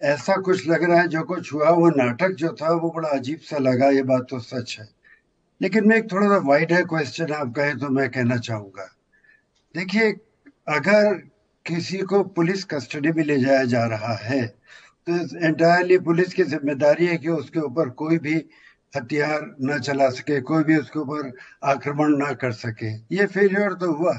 ऐसा 0.02 0.36
कुछ 0.42 0.68
लग 0.68 0.84
रहा 0.84 1.00
है 1.00 1.08
जो 1.08 1.22
कुछ 1.24 1.54
हुआ, 1.54 1.70
वो 1.70 1.90
नाटक 1.90 2.32
जो 2.32 2.56
था, 2.62 2.72
वो 2.72 2.90
बड़ा 2.92 3.10
अजीब 3.10 3.40
सा 3.40 3.58
लगा, 3.58 3.90
ये 3.90 4.04
बात 4.04 4.28
तो 4.30 4.40
सच 4.40 4.76
है। 4.80 4.88
लेकिन 5.62 5.88
मैं 5.88 5.98
एक 5.98 6.12
थोड़ा 6.12 6.28
सा 6.28 6.38
वाइड 6.48 6.72
है 6.74 6.82
क्वेश्चन 6.84 7.34
आप 7.34 7.54
कहें 7.56 7.78
तो 7.78 7.90
मैं 7.90 8.10
कहना 8.10 8.38
चाहूँगा। 8.38 8.86
देखिए, 9.76 10.12
अगर 10.70 11.22
किसी 11.66 11.98
को 12.00 12.24
पुलिस 12.36 12.64
कस्टडी 12.64 13.12
में 13.12 13.24
ले 13.24 13.40
जाया 13.40 13.64
जा 13.66 13.86
रहा 13.86 14.16
है। 14.16 14.46
तो 15.08 15.46
एंटायरली 15.48 15.98
पुलिस 16.00 16.34
की 16.34 16.44
ज़िम्मेदारी 16.44 17.06
है 17.08 17.18
कि 17.18 17.30
उसके 17.30 17.60
ऊपर 17.60 17.90
कोई 18.02 18.18
भी 18.18 18.36
हथियार 18.94 19.56
न 19.62 19.80
चला 19.80 20.10
सके, 20.10 20.40
कोई 20.42 20.64
भी 20.64 20.78
उसके 20.78 21.00
ऊपर 21.00 21.32
आक्रमण 21.64 22.18
ना 22.18 22.32
कर 22.34 22.52
सके। 22.54 22.92
ये 23.16 23.26
फेलियर 23.26 23.74
तो 23.74 23.92
हुआ। 23.94 24.14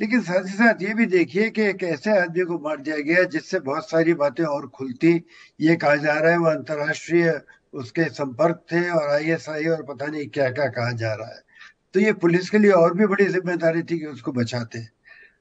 लेकिन 0.00 0.20
साथ 0.22 0.46
ही 0.46 0.52
साथ 0.52 0.82
ये 0.82 0.94
भी 0.94 1.06
देखिए 1.06 1.50
कि 1.50 1.62
एक 1.62 1.82
ऐसे 1.82 2.18
आदमी 2.18 2.44
को 2.44 2.58
मार 2.58 2.76
दिया 2.78 2.96
गया 2.98 3.22
जिससे 3.24 3.60
बहुत 3.60 3.90
सारी 3.90 4.14
बातें 4.14 4.44
और 4.44 4.66
खुलती। 4.68 5.12
ये 5.60 5.76
कहा 5.76 5.96
जा 5.96 6.18
रहा 6.18 6.32
है 6.32 6.38
वो 6.38 6.46
अंतर्राष्ट्रीय 6.46 7.40
उसके 7.74 8.04
संपर्क 8.04 8.64
थे 8.72 8.88
और 8.90 9.10
आईएसआई 9.10 9.66
और 9.66 9.82
पता 9.84 10.06
नहीं 10.06 10.26
क्या 10.28 10.50
क्या 10.50 10.66
कहा 10.68 10.90
जा 10.94 11.14
रहा 11.14 11.28
है। 11.28 11.42
तो 11.94 12.00
ये 12.00 12.12
पुलिस 12.18 12.50
के 12.50 12.58
लिए 12.58 12.70
और 12.72 12.94
भी 12.94 13.06
बड़ी 13.06 13.26
ज़िम्मेदारी 13.26 13.82
थी 13.82 13.98
कि 13.98 14.06
उसको 14.06 14.32
बचाते। 14.32 14.93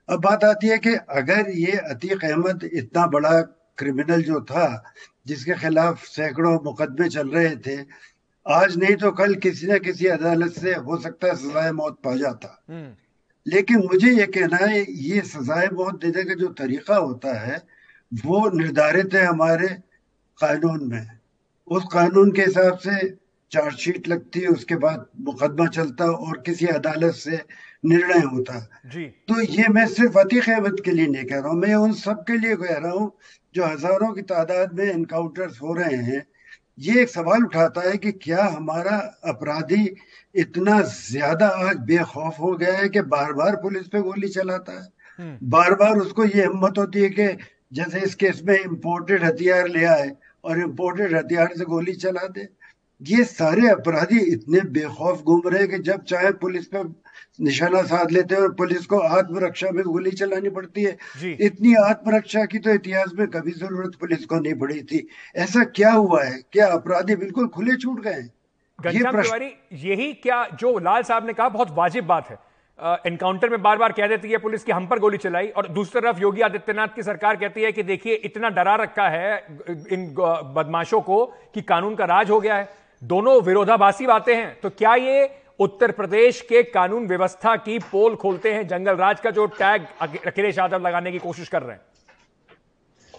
अब 0.09 0.19
बात 0.21 0.43
आती 0.43 0.67
है 0.67 0.77
कि 0.77 0.93
अगर 1.11 1.49
ये 1.57 1.77
अतीक 1.89 2.23
अहमद 2.25 2.63
इतना 2.65 3.05
बड़ा 3.09 3.41
क्रिमिनल 3.77 4.21
जो 4.23 4.41
था 4.43 4.65
जिसके 5.27 5.53
खिलाफ 5.59 6.03
सैकड़ों 6.05 6.53
मुकदमे 6.63 7.07
चल 7.09 7.29
रहे 7.29 7.55
थे 7.57 7.77
आज 8.45 8.75
नहीं 8.77 8.95
तो 8.95 9.11
कल 9.13 9.35
किसी 9.37 9.67
न 9.67 9.77
किसी 9.79 10.07
अदालत 10.09 10.51
से 10.53 10.73
हो 10.77 10.97
सकता 10.99 11.27
है 11.27 11.35
सजाए 11.37 11.71
मौत 11.73 11.97
पा 12.03 12.15
जाता 12.15 12.47
हम्म। 12.69 12.91
लेकिन 13.45 13.83
मुझे 13.83 14.11
ये 14.11 14.25
कहना 14.27 14.57
है 14.57 14.85
ये 15.03 15.21
सजाए 15.23 15.69
मौत 15.73 15.99
देने 16.01 16.23
का 16.23 16.33
जो 16.35 16.47
तरीका 16.53 16.95
होता 16.97 17.33
है 17.39 17.61
वो 18.11 18.49
निर्धारित 18.51 19.13
है 19.13 19.25
हमारे 19.25 19.67
कानून 20.39 20.87
में 20.87 21.07
उस 21.67 21.83
कानून 21.93 22.31
के 22.31 22.41
हिसाब 22.41 22.77
से 22.79 22.99
चार्जशीट 23.51 24.07
लगती 24.07 24.39
है 24.39 24.47
उसके 24.49 24.75
बाद 24.77 25.05
मुकदमा 25.21 25.67
चलता 25.69 26.05
और 26.05 26.41
किसी 26.45 26.65
अदालत 26.69 27.13
से 27.15 27.41
निर्णय 27.83 28.19
होता। 28.25 28.59
जी। 28.85 29.05
तो 29.27 29.39
ये 29.41 29.67
मैं 29.69 29.85
सिर्फ़ 29.87 30.17
अतीक 30.19 30.49
अहमद 30.49 30.79
के 30.85 30.91
लिए 30.91 31.07
नहीं 31.07 31.25
कह 31.25 31.39
रहा 31.39 31.49
हूँ 31.49 31.59
मैं 31.59 31.73
उन 31.75 31.93
सब 31.95 32.23
के 32.27 32.37
लिए 32.37 32.55
कह 32.55 32.77
रहा 32.77 32.91
हूँ 32.91 33.11
जो 33.55 33.65
हज़ारों 33.65 34.13
की 34.13 34.21
तादाद 34.23 34.73
में 34.73 34.91
इनकाउंटर्स 34.91 35.61
हो 35.61 35.73
रहे 35.73 35.95
हैं। 36.03 36.25
ये 36.79 37.01
एक 37.01 37.09
सवाल 37.09 37.43
उठाता 37.43 37.81
है 37.81 37.97
कि 37.97 38.11
क्या 38.13 38.43
हमारा 38.45 38.97
अपराधी 39.25 39.83
इतना 40.35 40.79
ज़्यादा 40.83 41.47
आज 41.47 41.77
बेखौफ 41.87 42.39
हो 42.39 42.55
गया 42.55 42.77
है 42.77 42.89
कि 42.89 43.01
बार 43.09 43.33
बार 43.33 43.55
पुलिस 43.55 43.87
पे 43.87 44.01
गोली 44.01 44.27
चलाता 44.29 44.79
है? 44.79 44.87
हम्म। 45.19 45.49
बार 45.49 45.73
बार 45.75 45.97
उसको 45.97 46.25
ये 46.25 46.41
हिम्मत 46.41 46.77
होती 46.77 47.01
है 47.01 47.09
कि 47.09 47.27
जैसे 47.73 47.99
इस 47.99 48.15
केस 48.15 48.41
में 48.45 48.57
इम्पोर्टेड 48.59 49.23
हथियार 49.23 49.67
ले 49.67 49.83
आए 49.85 50.11
और 50.43 50.59
इम्पोर्टेड 50.59 51.15
हथियार 51.15 51.53
से 51.57 51.65
गोली 51.65 51.93
चला 51.95 52.27
दे। 52.27 52.47
ये 53.03 53.23
सारे 53.25 53.69
अपराधी 53.69 54.19
इतने 54.33 54.59
बेखौफ 54.71 55.21
घूम 55.23 55.41
रहे 55.45 55.59
हैं 55.59 55.69
कि 55.69 55.77
जब 55.81 56.03
चाहे 56.05 56.31
पुलिस 56.41 56.65
पे 56.67 56.83
निशाना 57.39 57.81
साध 57.83 58.11
लेते 58.11 58.35
हैं 58.35 58.41
और 58.41 58.53
पुलिस 58.53 58.85
को 58.85 58.99
आत्मरक्षा 58.99 59.69
में 59.71 59.83
गोली 59.85 60.11
चलानी 60.13 60.49
पड़ती 60.49 60.83
है। 60.83 60.97
इतनी 61.39 61.73
आत्मरक्षा 61.75 62.45
की 62.45 62.59
तो 62.59 62.73
इतिहास 62.73 63.11
में 63.19 63.27
कभी 63.29 63.51
ज़रूरत 63.53 63.95
पुलिस 63.99 64.25
को 64.25 64.39
नहीं 64.39 64.53
पड़ी 64.55 64.81
थी। 64.83 65.07
ऐसा 65.37 65.63
क्या 65.71 65.91
हुआ 65.91 66.23
है? 66.23 66.37
क्या 66.51 66.67
अपराधी 66.69 67.15
बिल्कुल 67.15 67.47
खुले 67.49 67.75
छूट 67.77 68.01
गए 68.01 68.23
ये 68.79 69.03
प्रश्न 69.03 69.49
यही 69.81 70.11
क्या 70.15 70.45
जो 70.59 70.77
लाल 70.79 71.03
साहब 71.03 71.27
ने 71.27 71.33
कहा 71.33 71.49
बहुत 71.49 71.71
वाजिब 71.71 72.05
बात 72.05 72.29
है। 72.29 72.37
एनकाउंटर 73.05 73.49
में 73.49 73.61
बार 73.61 73.77
बार 73.77 73.91
कह 73.91 74.07
देती 74.07 74.29
है 74.29 74.37
पुलिस 74.37 74.63
की 74.63 74.71
हम 74.71 74.87
पर 74.87 74.99
गोली 74.99 75.17
चलाई। 75.17 75.47
और 75.49 75.67
दूसरी 75.69 76.01
तरफ़ 76.01 76.19
योगी 76.19 76.41
आदित्यनाथ 76.41 76.95
की 76.95 77.03
सरकार 77.03 77.35
कहती 77.35 77.61
है 77.61 77.71
कि 77.71 77.83
देखिए 77.83 78.13
इतना 78.25 78.49
डरा 78.51 78.75
रखा 78.75 79.07
है 79.09 79.35
इन 79.91 80.07
बदमाशों 80.55 81.01
को 81.01 81.25
कि 81.53 81.61
कानून 81.63 81.95
का 81.95 82.05
राज 82.05 82.29
हो 82.29 82.39
गया 82.39 82.55
है। 82.55 82.82
दोनों 83.03 83.41
विरोधाभासी 83.41 84.05
बातें 84.05 84.35
हैं। 84.35 84.57
तो 84.63 84.69
क्या 84.69 84.95
ये 84.95 85.29
उत्तर 85.59 85.91
प्रदेश 85.91 86.41
के 86.41 86.63
कानून 86.63 87.07
व्यवस्था 87.07 87.55
की 87.55 87.79
पोल 87.79 88.15
खोलते 88.15 88.53
हैं? 88.53 88.67
जंगल 88.67 88.95
राज 88.95 89.19
का 89.19 89.31
जो 89.31 89.45
टैग 89.45 89.85
अखिलेश 90.27 90.57
यादव 90.57 90.87
लगाने 90.87 91.11
की 91.11 91.17
कोशिश 91.17 91.47
कर 91.47 91.61
रहे 91.61 91.71
हैं। 91.71 91.81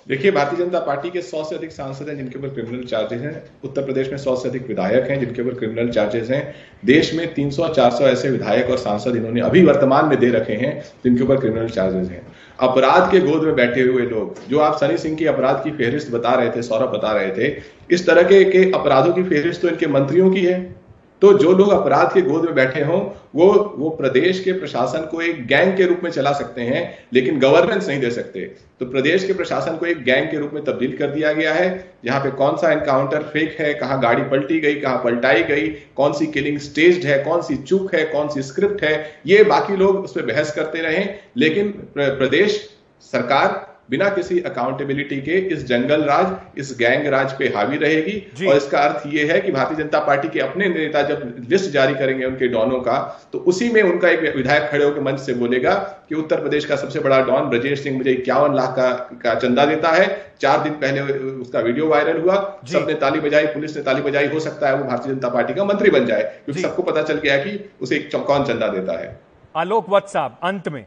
देखिए, 0.09 0.31
भारतीय 0.31 0.59
जनता 0.59 0.79
पार्टी 0.79 1.11
के 1.11 1.21
सौ 1.23 1.45
से 1.45 1.57
अधिक 1.57 1.73
सांसद 1.73 2.09
हैं, 2.09 2.17
जिनके 2.17 2.38
ऊपर 2.38 2.49
क्रिमिनल 2.49 2.85
चार्जेस 2.85 3.21
हैं। 3.21 3.45
उत्तर 3.64 3.85
प्रदेश 3.85 4.11
में 4.11 4.17
सौ 4.19 4.37
से 4.37 4.49
अधिक 4.49 4.67
विधायक 4.69 5.11
हैं, 5.11 5.21
जिनके 5.21 5.43
ऊपर 5.43 5.55
क्रिमिनल 5.55 5.88
चार्जेस 5.88 6.31
हैं। 6.31 6.55
देश 6.85 7.14
में 7.14 7.35
300-400 7.35 8.05
ऐसे 8.05 8.31
विधायक 8.31 8.71
और 8.71 8.79
सांसद 8.79 9.17
इन्होंने 9.17 9.41
अभी 9.41 9.64
वर्तमान 9.64 10.07
में 10.07 10.19
दे 10.19 10.31
रखे 10.31 10.53
हैं, 10.53 10.81
जिनके 11.05 11.23
ऊपर 11.23 11.41
क्रिमिनल 11.41 11.69
चार्जेस 11.69 12.09
हैं। 12.09 12.26
अपराध 12.61 13.11
के 13.12 13.21
गोद 13.21 13.43
में 13.43 13.55
बैठे 13.55 13.83
हुए 13.83 14.03
लोग, 14.03 14.49
जो 14.49 14.59
आप 14.59 14.76
सनी 14.76 14.99
सिंह 14.99 15.17
की 15.17 15.26
अपराध 15.26 15.64
की 15.64 15.71
फेहरिस्त 15.71 16.12
बता 16.12 16.35
रहे 16.35 16.50
थे, 16.50 16.62
सौरभ 16.62 16.91
बता 16.91 17.12
रहे 17.12 17.31
थे 17.31 17.49
इस 17.91 18.07
तरह 18.07 18.23
के, 18.23 18.45
के 18.45 18.71
अपराधों 18.71 19.12
की 19.12 19.23
फेहरिस्त 19.25 19.62
तो 19.62 19.69
इनके 19.69 19.87
मंत्रियों 19.88 20.31
की 20.31 20.45
है। 20.45 20.62
तो 21.23 21.33
जो 21.38 21.53
लोग 21.53 21.69
अपराध 21.73 22.12
के 22.14 22.21
गोद 22.23 22.45
में 22.45 22.55
बैठे 22.55 22.81
हों 22.85 22.99
वो 23.35 23.47
वो 23.79 23.88
प्रदेश 23.91 24.41
के 24.41 24.53
प्रशासन 24.53 25.07
को 25.11 25.21
एक 25.23 25.47
गैंग 25.47 25.76
के 25.76 25.85
रूप 25.87 26.00
में 26.05 26.11
चला 26.11 26.33
सकते 26.33 26.62
हैं 26.62 26.83
लेकिन 27.12 27.38
गवर्नेंस 27.41 27.88
नहीं 27.88 28.00
दे 28.00 28.11
सकते। 28.11 28.41
तो 28.81 28.87
प्रदेश 28.87 29.25
के 29.25 29.33
प्रशासन 29.33 29.76
को 29.76 29.87
एक 29.87 30.03
गैंग 30.05 30.29
के 30.31 30.38
रूप 30.38 30.50
में 30.55 30.62
तब्दील 30.64 30.97
कर 30.97 31.11
दिया 31.11 31.33
गया 31.33 31.55
है 31.55 31.69
जहाँ 32.05 32.21
पे 32.21 32.31
कौन 32.33 32.57
सा 32.57 32.73
एनकाउंटर 32.73 33.23
फेक 33.33 33.57
है 33.61 33.73
कहाँ 33.75 34.01
गाड़ी 34.03 34.23
पलटी 34.31 34.61
गई 34.61 34.75
कहाँ 34.75 35.01
पलटाई 35.05 35.42
गई 35.44 35.68
कौन 35.97 36.12
सी 36.12 36.27
किलिंग 36.29 36.59
स्टेज 36.61 37.07
है 37.07 37.23
कौन 37.25 37.42
सी 37.42 37.57
चूक 37.57 37.94
है 37.94 38.05
कौन 38.07 38.29
सी 38.29 38.42
स्क्रिप्ट 38.42 38.85
है 38.85 38.94
ये 39.27 39.42
बाकी 39.44 39.77
लोग 39.77 40.05
उस 40.05 40.12
पर 40.12 40.27
बहस 40.33 40.53
करते 40.55 40.83
रहे। 40.83 41.07
लेकिन 41.37 41.70
प्रदेश 41.99 42.61
सरकार 43.12 43.49
बिना 43.88 44.09
किसी 44.09 44.40
अकाउंटेबिलिटी 44.42 45.20
के 45.20 45.38
इस 45.55 45.64
जंगल 45.66 46.03
राज 46.05 46.59
इस 46.59 46.77
गैंग 46.79 47.07
राज 47.07 47.33
पे 47.38 47.49
हावी 47.49 47.77
रहेगी। 47.77 48.47
और 48.47 48.57
इसका 48.57 48.79
अर्थ 48.79 49.07
ये 49.07 49.25
है 49.27 49.40
कि 49.40 49.53
भारतीय 49.53 49.77
जनता 49.77 49.99
पार्टी 50.01 50.29
के 50.29 50.40
अपने 50.40 50.68
नेता 50.68 51.03
जब 51.03 51.47
लिस्ट 51.51 51.70
जारी 51.70 51.94
करेंगे 51.94 52.25
उनके 52.25 52.49
डॉनों 52.49 52.81
का 52.81 52.97
तो 53.33 53.38
उसी 53.49 53.68
में 53.70 53.83
उनका 53.83 54.09
एक 54.09 54.37
विधायक 54.37 54.70
खड़े 54.70 54.85
होकर 54.85 55.01
मंच 55.03 55.20
से 55.20 55.35
बोलेगा 55.35 55.75
कि 56.09 56.14
उत्तर 56.14 56.40
प्रदेश 56.40 56.64
का 56.64 56.77
सबसे 56.77 57.01
बड़ा 57.01 57.20
डॉन 57.25 57.49
ब्रजेश 57.51 57.83
सिंह 57.83 57.97
मुझे 57.97 58.11
इक्यावन 58.12 58.55
लाख 58.55 58.75
का, 58.77 58.88
का 59.25 59.35
चंदा 59.35 59.66
देता 59.66 59.90
है। 59.90 60.07
चार 60.40 60.62
दिन 60.62 60.73
पहले 60.77 61.01
उसका 61.01 61.61
वीडियो 61.61 61.88
वायरल 61.88 62.20
हुआ। 62.20 62.37
सबने 62.73 62.94
ताली 62.97 63.20
बजाई 63.20 63.47
पुलिस 63.49 63.77
ने 63.77 63.83
ताली 63.83 64.03
बजाई 64.03 64.27
हो 64.29 64.40
सकता 64.40 64.68
है 64.68 64.77
वो 64.77 64.85
भारतीय 64.85 65.12
जनता 65.12 65.29
पार्टी 65.29 65.55
का 65.55 65.64
मंत्री 65.64 65.90
बन 65.90 66.07
जाए। 66.07 66.23
क्योंकि 66.44 66.62
सबको 66.62 66.83
पता 66.83 67.03
चल 67.03 67.18
गया 67.18 67.37
कि 67.37 67.59
उसे 67.81 67.99
कौन 68.14 68.44
चंदा 68.44 68.68
देता 68.70 68.99
है। 69.01 69.18
आलोक 69.57 69.90
वत्स 69.90 70.12
साहब 70.12 70.38
अंत 70.42 70.68
में। 70.68 70.85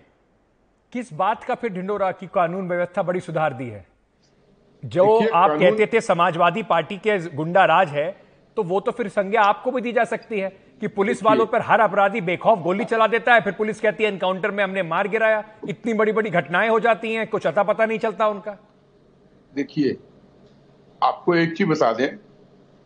किस 0.94 1.12
बात 1.14 1.44
का 1.44 1.56
फिर 1.56 1.72
ढिंडोरा 1.74 2.12
की 2.12 2.28
कानून 2.28 2.68
व्यवस्था 2.70 3.04
बड़ी 3.04 3.20
सुधार 3.20 3.54
दी 3.54 3.68
है? 3.70 3.86
जो 4.84 5.06
आप 5.30 5.50
कहते 5.52 5.86
थे 5.94 6.02
समाजवादी 6.02 6.64
पार्टी 6.64 6.98
के 6.98 7.18
गुंडा 7.36 7.66
राज 7.66 7.90
है 7.90 8.10
तो 8.58 8.64
वो 8.64 8.80
तो 8.80 8.92
फिर 8.92 9.08
संज्ञा 9.08 9.42
आपको 9.42 9.72
भी 9.72 9.82
दी 9.82 9.92
जा 9.92 10.04
सकती 10.04 10.40
है 10.40 10.50
कि 10.82 10.88
पुलिस 10.88 11.24
वालों 11.24 11.46
पर 11.46 11.62
हर 11.62 11.80
अपराधी 11.80 12.22
बेखौफ 12.22 12.60
गोली 12.60 12.86
चला 12.86 13.08
देता 13.08 13.34
है 13.34 13.42
फिर 13.42 13.54
पुलिस 13.54 13.80
कहती 13.82 14.04
है 14.04 14.12
एनकाउंटर 14.12 14.52
में 14.52 14.64
हमने 14.64 14.84
मार 14.84 15.08
गिराया। 15.08 15.44
इतनी 15.70 15.94
बड़ी 15.94 16.12
बड़ी 16.12 16.30
घटनाएँ 16.30 16.70
हो 16.70 16.80
जाती 16.80 17.14
हैं 17.14 17.28
कुछ 17.28 17.48
अता 17.48 17.64
पता 17.64 17.86
नहीं 17.86 18.00
चलता 18.00 18.28
उनका। 18.28 18.58
देखिए 19.54 19.98
आपको 21.02 21.36
एक 21.36 21.58
चीज़ 21.58 21.68
बता 21.70 21.92
दें 21.94 22.10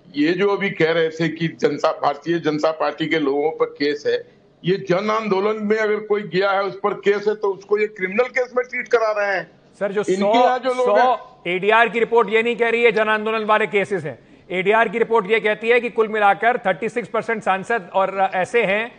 ये 0.07 0.33
जो 0.33 0.47
अभी 0.47 0.69
कह 0.71 0.91
रहे 0.91 1.09
थे 1.09 1.29
कि 1.29 1.47
जनता 1.47 1.91
भारतीय 1.91 2.39
जनता 2.39 2.71
पार्टी 2.71 3.07
के 3.07 3.19
लोगों 3.19 3.51
पर 3.51 3.65
केस 3.73 4.03
है 4.07 4.17
ये 4.63 4.75
जन 4.89 5.09
आंदोलन 5.11 5.63
में 5.63 5.77
अगर 5.77 5.99
कोई 6.05 6.21
गया 6.23 6.49
है 6.51 6.63
उस 6.63 6.79
पर 6.79 6.93
केस 7.01 7.27
है 7.27 7.33
तो 7.35 7.53
उसको 7.53 7.77
ये 7.77 7.87
क्रिमिनल 7.89 8.27
केस 8.29 8.51
में 8.57 8.63
ट्रीट 8.65 8.87
करा 8.87 9.11
रहे 9.11 9.35
हैं। 9.35 9.49
सर 9.79 9.91
जो 9.91 10.03
सौ 10.03 10.57
जो 10.59 10.73
सौ 10.75 11.41
एडीआर 11.47 11.89
की 11.89 11.99
रिपोर्ट 11.99 12.29
ये 12.29 12.43
नहीं 12.43 12.55
कह 12.55 12.69
रही 12.69 12.83
है 12.83 12.91
जन 12.91 13.09
आंदोलन 13.09 13.45
वाले 13.45 13.67
केसेस 13.67 14.03
हैं। 14.03 14.17
एडीआर 14.49 14.89
की 14.89 14.99
रिपोर्ट 14.99 15.29
ये 15.31 15.39
कहती 15.39 15.69
है 15.69 15.79
कि 15.79 15.89
कुल 15.89 16.07
मिलाकर 16.09 16.57
36 16.59 17.07
परसेंट 17.07 17.43
सांसद 17.43 17.89
और 17.93 18.17
ऐसे 18.35 18.63
हैं 18.65 18.91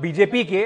बीजेपी 0.00 0.44
के 0.44 0.62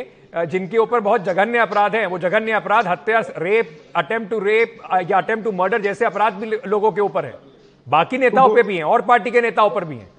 जिनके 0.47 0.79
ऊपर 0.79 1.01
बहुत 1.01 1.25
जघन्य 1.25 1.59
अपराध 1.59 1.95
हैं। 1.95 2.07
वो 2.07 2.19
जघन्य 2.19 2.53
अपराध 2.53 2.87
हत्या 2.87 3.23
रेप 3.39 3.71
अटेम्प्ट 3.97 4.31
टू 4.31 4.39
रेप 4.41 4.79
या 5.11 5.19
अटेम्प्ट 5.19 5.45
टू 5.45 5.53
मर्डर 5.55 5.81
जैसे 5.83 6.05
अपराध 6.05 6.35
भी 6.35 6.61
लोगों 6.67 6.93
के 6.93 7.01
ऊपर 7.01 7.25
है। 7.25 7.35
बाकी 7.87 8.19
नेताओं 8.19 8.55
पे 8.55 8.63
भी 8.63 8.77
हैं 8.77 8.85
और 8.85 9.03
पार्टी 9.03 9.31
के 9.31 9.41
नेताओं 9.41 9.71
पर 9.71 9.85
भी 9.85 9.97
हैं। 9.97 10.11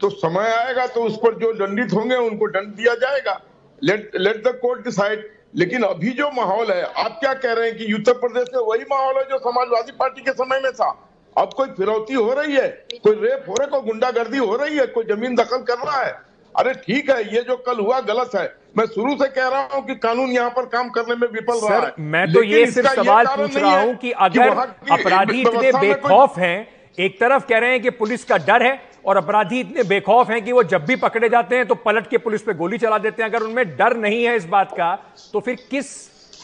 तो 0.00 0.10
समय 0.10 0.50
आएगा 0.50 0.86
तो 0.88 1.02
उस 1.02 1.16
पर 1.16 1.38
जो 1.38 1.52
दंडित 1.54 1.92
होंगे 1.92 2.16
उनको 2.18 2.46
दंड 2.48 2.74
दिया 2.74 2.94
जाएगा। 2.96 3.40
Let 3.82 4.10
let 4.16 4.42
the 4.46 4.58
court 4.62 4.84
decide 4.84 5.28
लेकिन 5.56 5.82
अभी 5.82 6.10
जो 6.12 6.30
माहौल 6.30 6.70
है 6.72 6.82
आप 6.82 7.16
क्या 7.20 7.32
कह 7.34 7.52
रहे 7.52 7.68
हैं 7.68 7.76
कि 7.78 7.92
उत्तर 7.94 8.12
प्रदेश 8.18 8.48
में 8.54 8.60
वही 8.62 8.84
माहौल 8.90 9.16
है 9.16 9.22
जो 9.30 9.38
समाजवादी 9.38 9.92
पार्टी 9.92 10.20
के 10.22 10.32
समय 10.32 10.60
में 10.60 10.72
था? 10.72 10.90
अब 11.36 11.52
कोई 11.56 11.68
फिरौती 11.68 12.14
हो 12.14 12.32
रही 12.32 12.54
है? 12.54 12.68
कोई 13.04 13.14
रेप 13.14 13.44
हो 13.48 13.54
रहा 13.54 13.64
है? 13.64 13.70
कोई 13.70 13.80
गुंडागर्दी 13.82 14.38
हो 14.38 14.56
रही 14.56 14.76
है? 14.76 14.86
कोई 14.86 15.04
ज़मीन 15.04 15.34
दखल 15.36 15.62
कर 15.68 15.78
रहा 15.78 16.00
है? 16.02 16.12
अरे 16.54 16.72
ठीक 16.84 17.10
है 17.10 17.22
ये 17.34 17.40
जो 17.42 17.56
कल 17.66 17.80
हुआ 17.80 18.00
गलत 18.00 18.34
है। 18.34 18.44
मैं 18.78 18.86
शुरू 18.86 19.14
से 19.14 19.28
कह 19.28 19.48
रहा 19.48 19.68
हूँ 19.72 19.84
कि 19.86 19.94
कानून 19.94 20.30
यहाँ 20.30 20.50
पर 20.50 20.66
काम 20.66 20.88
करने 20.90 21.14
में 21.14 21.26
विफल 21.28 21.60
रहा 21.66 21.78
है। 21.78 21.92
मैं 22.00 22.26
तो 22.32 22.42
ये 22.42 22.64
सिर्फ़ 22.70 22.94
सवाल 22.94 23.26
पूछ 23.26 23.56
रहा 23.56 23.80
हूँ 23.80 23.94
कि 23.96 24.10
अगर 24.26 24.48
अपराधी 24.48 25.40
इतने 25.40 25.72
बेखौफ 25.80 26.38
हैं 26.38 26.68
एक 26.98 27.20
तरफ़ 27.20 27.46
कह 27.48 27.58
रहे 27.58 27.70
हैं 27.70 27.82
कि 27.82 27.90
पुलिस 27.98 28.24
का 28.24 28.36
डर 28.46 28.62
है 28.62 28.74
और 29.04 29.16
अपराधी 29.16 29.60
इतने 29.60 29.82
बेखौफ 29.84 30.30
हैं 30.30 30.44
कि 30.44 30.52
वो 30.52 30.62
जब 30.64 30.84
भी 30.86 30.96
पकड़े 30.98 31.28
जाते 31.28 31.56
हैं 31.56 31.66
तो 31.66 31.74
पलट 31.76 32.06
के 32.06 32.18
पुलिस 32.18 32.42
पे 32.42 32.54
गोली 32.54 32.78
चला 32.78 32.98
देते 32.98 33.22
हैं। 33.22 33.30
अगर 33.30 33.42
उनमें 33.42 33.76
डर 33.76 33.96
नहीं 33.96 34.24
है 34.24 34.36
इस 34.36 34.44
बात 34.46 34.72
का 34.72 34.94
तो 35.32 35.40
फिर 35.40 35.54
किस 35.70 35.92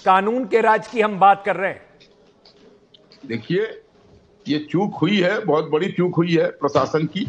कानून 0.05 0.45
के 0.45 0.61
राज 0.61 0.87
की 0.89 1.01
हम 1.01 1.19
बात 1.19 1.43
कर 1.47 1.57
रहे 1.57 1.71
हैं? 1.71 1.83
देखिए 3.27 3.63
ये 4.47 4.59
चूक 4.71 4.95
हुई 4.95 5.21
है 5.21 5.39
बहुत 5.45 5.71
बड़ी 5.71 5.91
चूक 5.93 6.17
हुई 6.17 6.35
है 6.35 6.49
प्रशासन 6.57 7.07
की। 7.07 7.27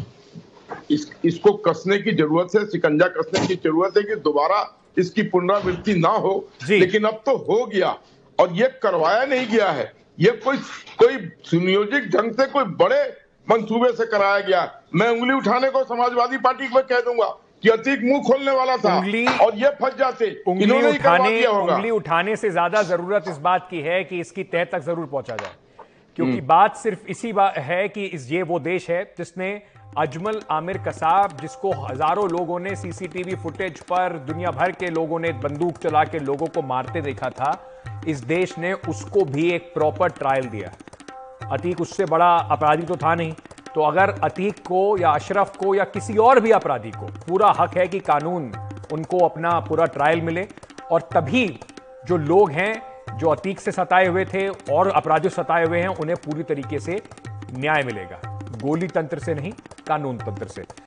इस 0.90 1.10
इसको 1.24 1.52
कसने 1.64 1.98
की 1.98 2.12
ज़रूरत 2.12 2.54
है 2.56 2.64
शिकंजा 2.66 3.06
कसने 3.10 3.46
की 3.46 3.54
ज़रूरत 3.54 3.96
है 3.96 4.02
कि 4.02 4.16
दोबारा 4.22 4.58
इसकी 4.98 5.22
पुनरावृत्ति 5.28 5.94
ना 5.94 6.08
हो। 6.08 6.34
लेकिन 6.70 7.04
अब 7.04 7.22
तो 7.26 7.36
हो 7.38 7.64
गया 7.66 7.96
और 8.38 8.52
ये 8.52 8.68
करवाया 8.82 9.24
नहीं 9.24 9.46
गया 9.48 9.70
है। 9.70 9.92
ये 10.18 10.30
कोई 10.44 10.56
कोई 11.02 11.16
सुनियोजित 11.44 12.04
ढंग 12.14 12.32
से 12.32 12.46
कोई 12.46 12.64
बड़े 12.76 13.02
मंसूबे 13.48 13.92
से 13.92 14.06
कराया 14.06 14.40
गया। 14.40 14.70
मैं 14.94 15.08
उंगली 15.10 15.34
उठाने 15.34 15.70
को 15.70 15.84
समाजवादी 15.84 16.38
पार्टी 16.38 16.68
को 16.68 16.80
कह 16.84 17.00
दूँगा 17.02 17.28
कि 17.62 17.68
अतीक 17.68 18.02
मुँह 18.04 18.22
खोलने 18.22 18.52
वाला 18.52 18.76
था 18.78 18.96
उंगली 18.96 19.24
और 19.36 19.54
ये 19.56 19.70
फंस 19.80 19.96
जाते। 19.98 20.30
उंगली 20.48 20.82
उठाने 20.88 21.46
उंगली 21.46 21.90
उठाने 21.92 22.36
से 22.36 22.50
ज़्यादा 22.50 22.82
ज़रूरत 22.84 23.24
इस 23.28 23.38
बात 23.40 23.66
की 23.70 23.80
है 23.82 24.02
कि 24.04 24.20
इसकी 24.20 24.44
तह 24.46 24.64
तक 24.66 24.80
ज़रूर 24.80 25.06
पहुँचा 25.06 25.36
जाए। 25.36 25.52
क्योंकि 26.16 26.40
बात 26.42 26.76
सिर्फ़ 26.76 27.06
इसी 27.08 27.32
बात 27.32 27.58
है 27.60 27.88
कि 27.88 28.04
इस 28.06 28.30
ये 28.32 28.42
वो 28.42 28.58
देश 28.60 28.88
है 28.90 29.02
जिसने 29.18 29.50
अजमल 29.98 30.40
आमिर 30.50 30.78
कसाब 30.78 31.36
जिसको 31.40 31.70
हज़ारों 31.82 32.28
लोगों 32.30 32.58
ने 32.60 32.74
सीसीटीवी 32.76 33.34
फुटेज 33.42 33.78
पर 33.82 34.16
दुनिया 34.26 34.50
भर 34.50 34.72
के 34.72 34.90
लोगों 34.90 35.18
ने 35.18 35.32
बंदूक 35.44 35.78
चला 35.78 36.02
के 36.04 36.18
लोगों 36.20 36.46
को 36.46 36.62
मारते 36.64 37.00
देखा 37.00 37.30
था 37.30 37.52
इस 38.08 38.20
देश 38.26 38.58
ने 38.58 38.72
उसको 38.88 39.24
भी 39.26 39.50
एक 39.52 39.72
प्रॉपर 39.74 40.08
ट्रायल 40.18 40.48
दिया। 40.48 40.72
अतीक 41.52 41.80
उससे 41.80 42.04
बड़ा 42.04 42.34
अपराधी 42.50 42.82
तो 42.82 42.96
था 42.96 43.14
नहीं। 43.14 43.32
तो 43.74 43.82
अगर 43.82 44.10
अतीक 44.24 44.58
को 44.58 44.96
या 44.98 45.10
अशरफ 45.10 45.56
को 45.56 45.74
या 45.74 45.84
किसी 45.84 46.16
और 46.16 46.40
भी 46.40 46.50
अपराधी 46.50 46.90
को 46.90 47.06
पूरा 47.26 47.52
हक 47.58 47.76
है 47.76 47.86
कि 47.88 48.00
कानून 48.00 48.52
उनको 48.92 49.18
अपना 49.18 49.58
पूरा 49.60 49.86
ट्रायल 49.86 50.20
मिले, 50.20 50.46
और 50.92 51.00
तभी 51.14 51.48
जो 52.06 52.16
लोग 52.16 52.50
हैं, 52.50 52.72
जो 53.18 53.28
अतीक 53.28 53.60
से 53.60 53.72
सताए 53.72 54.06
हुए 54.06 54.24
थे 54.24 54.48
और 54.48 54.88
अपराधी 54.88 55.28
सताए 55.28 55.64
हुए 55.64 55.80
हैं, 55.80 55.88
उन्हें 55.88 56.16
पूरी 56.16 56.42
तरीके 56.42 56.78
से 56.80 57.02
न्याय 57.52 57.82
मिलेगा। 57.82 58.20
गोली 58.62 58.86
तंत्र 58.86 59.18
से 59.18 59.34
नहीं, 59.34 59.52
कानून 59.86 60.18
तंत्र 60.18 60.46
से। 60.46 60.64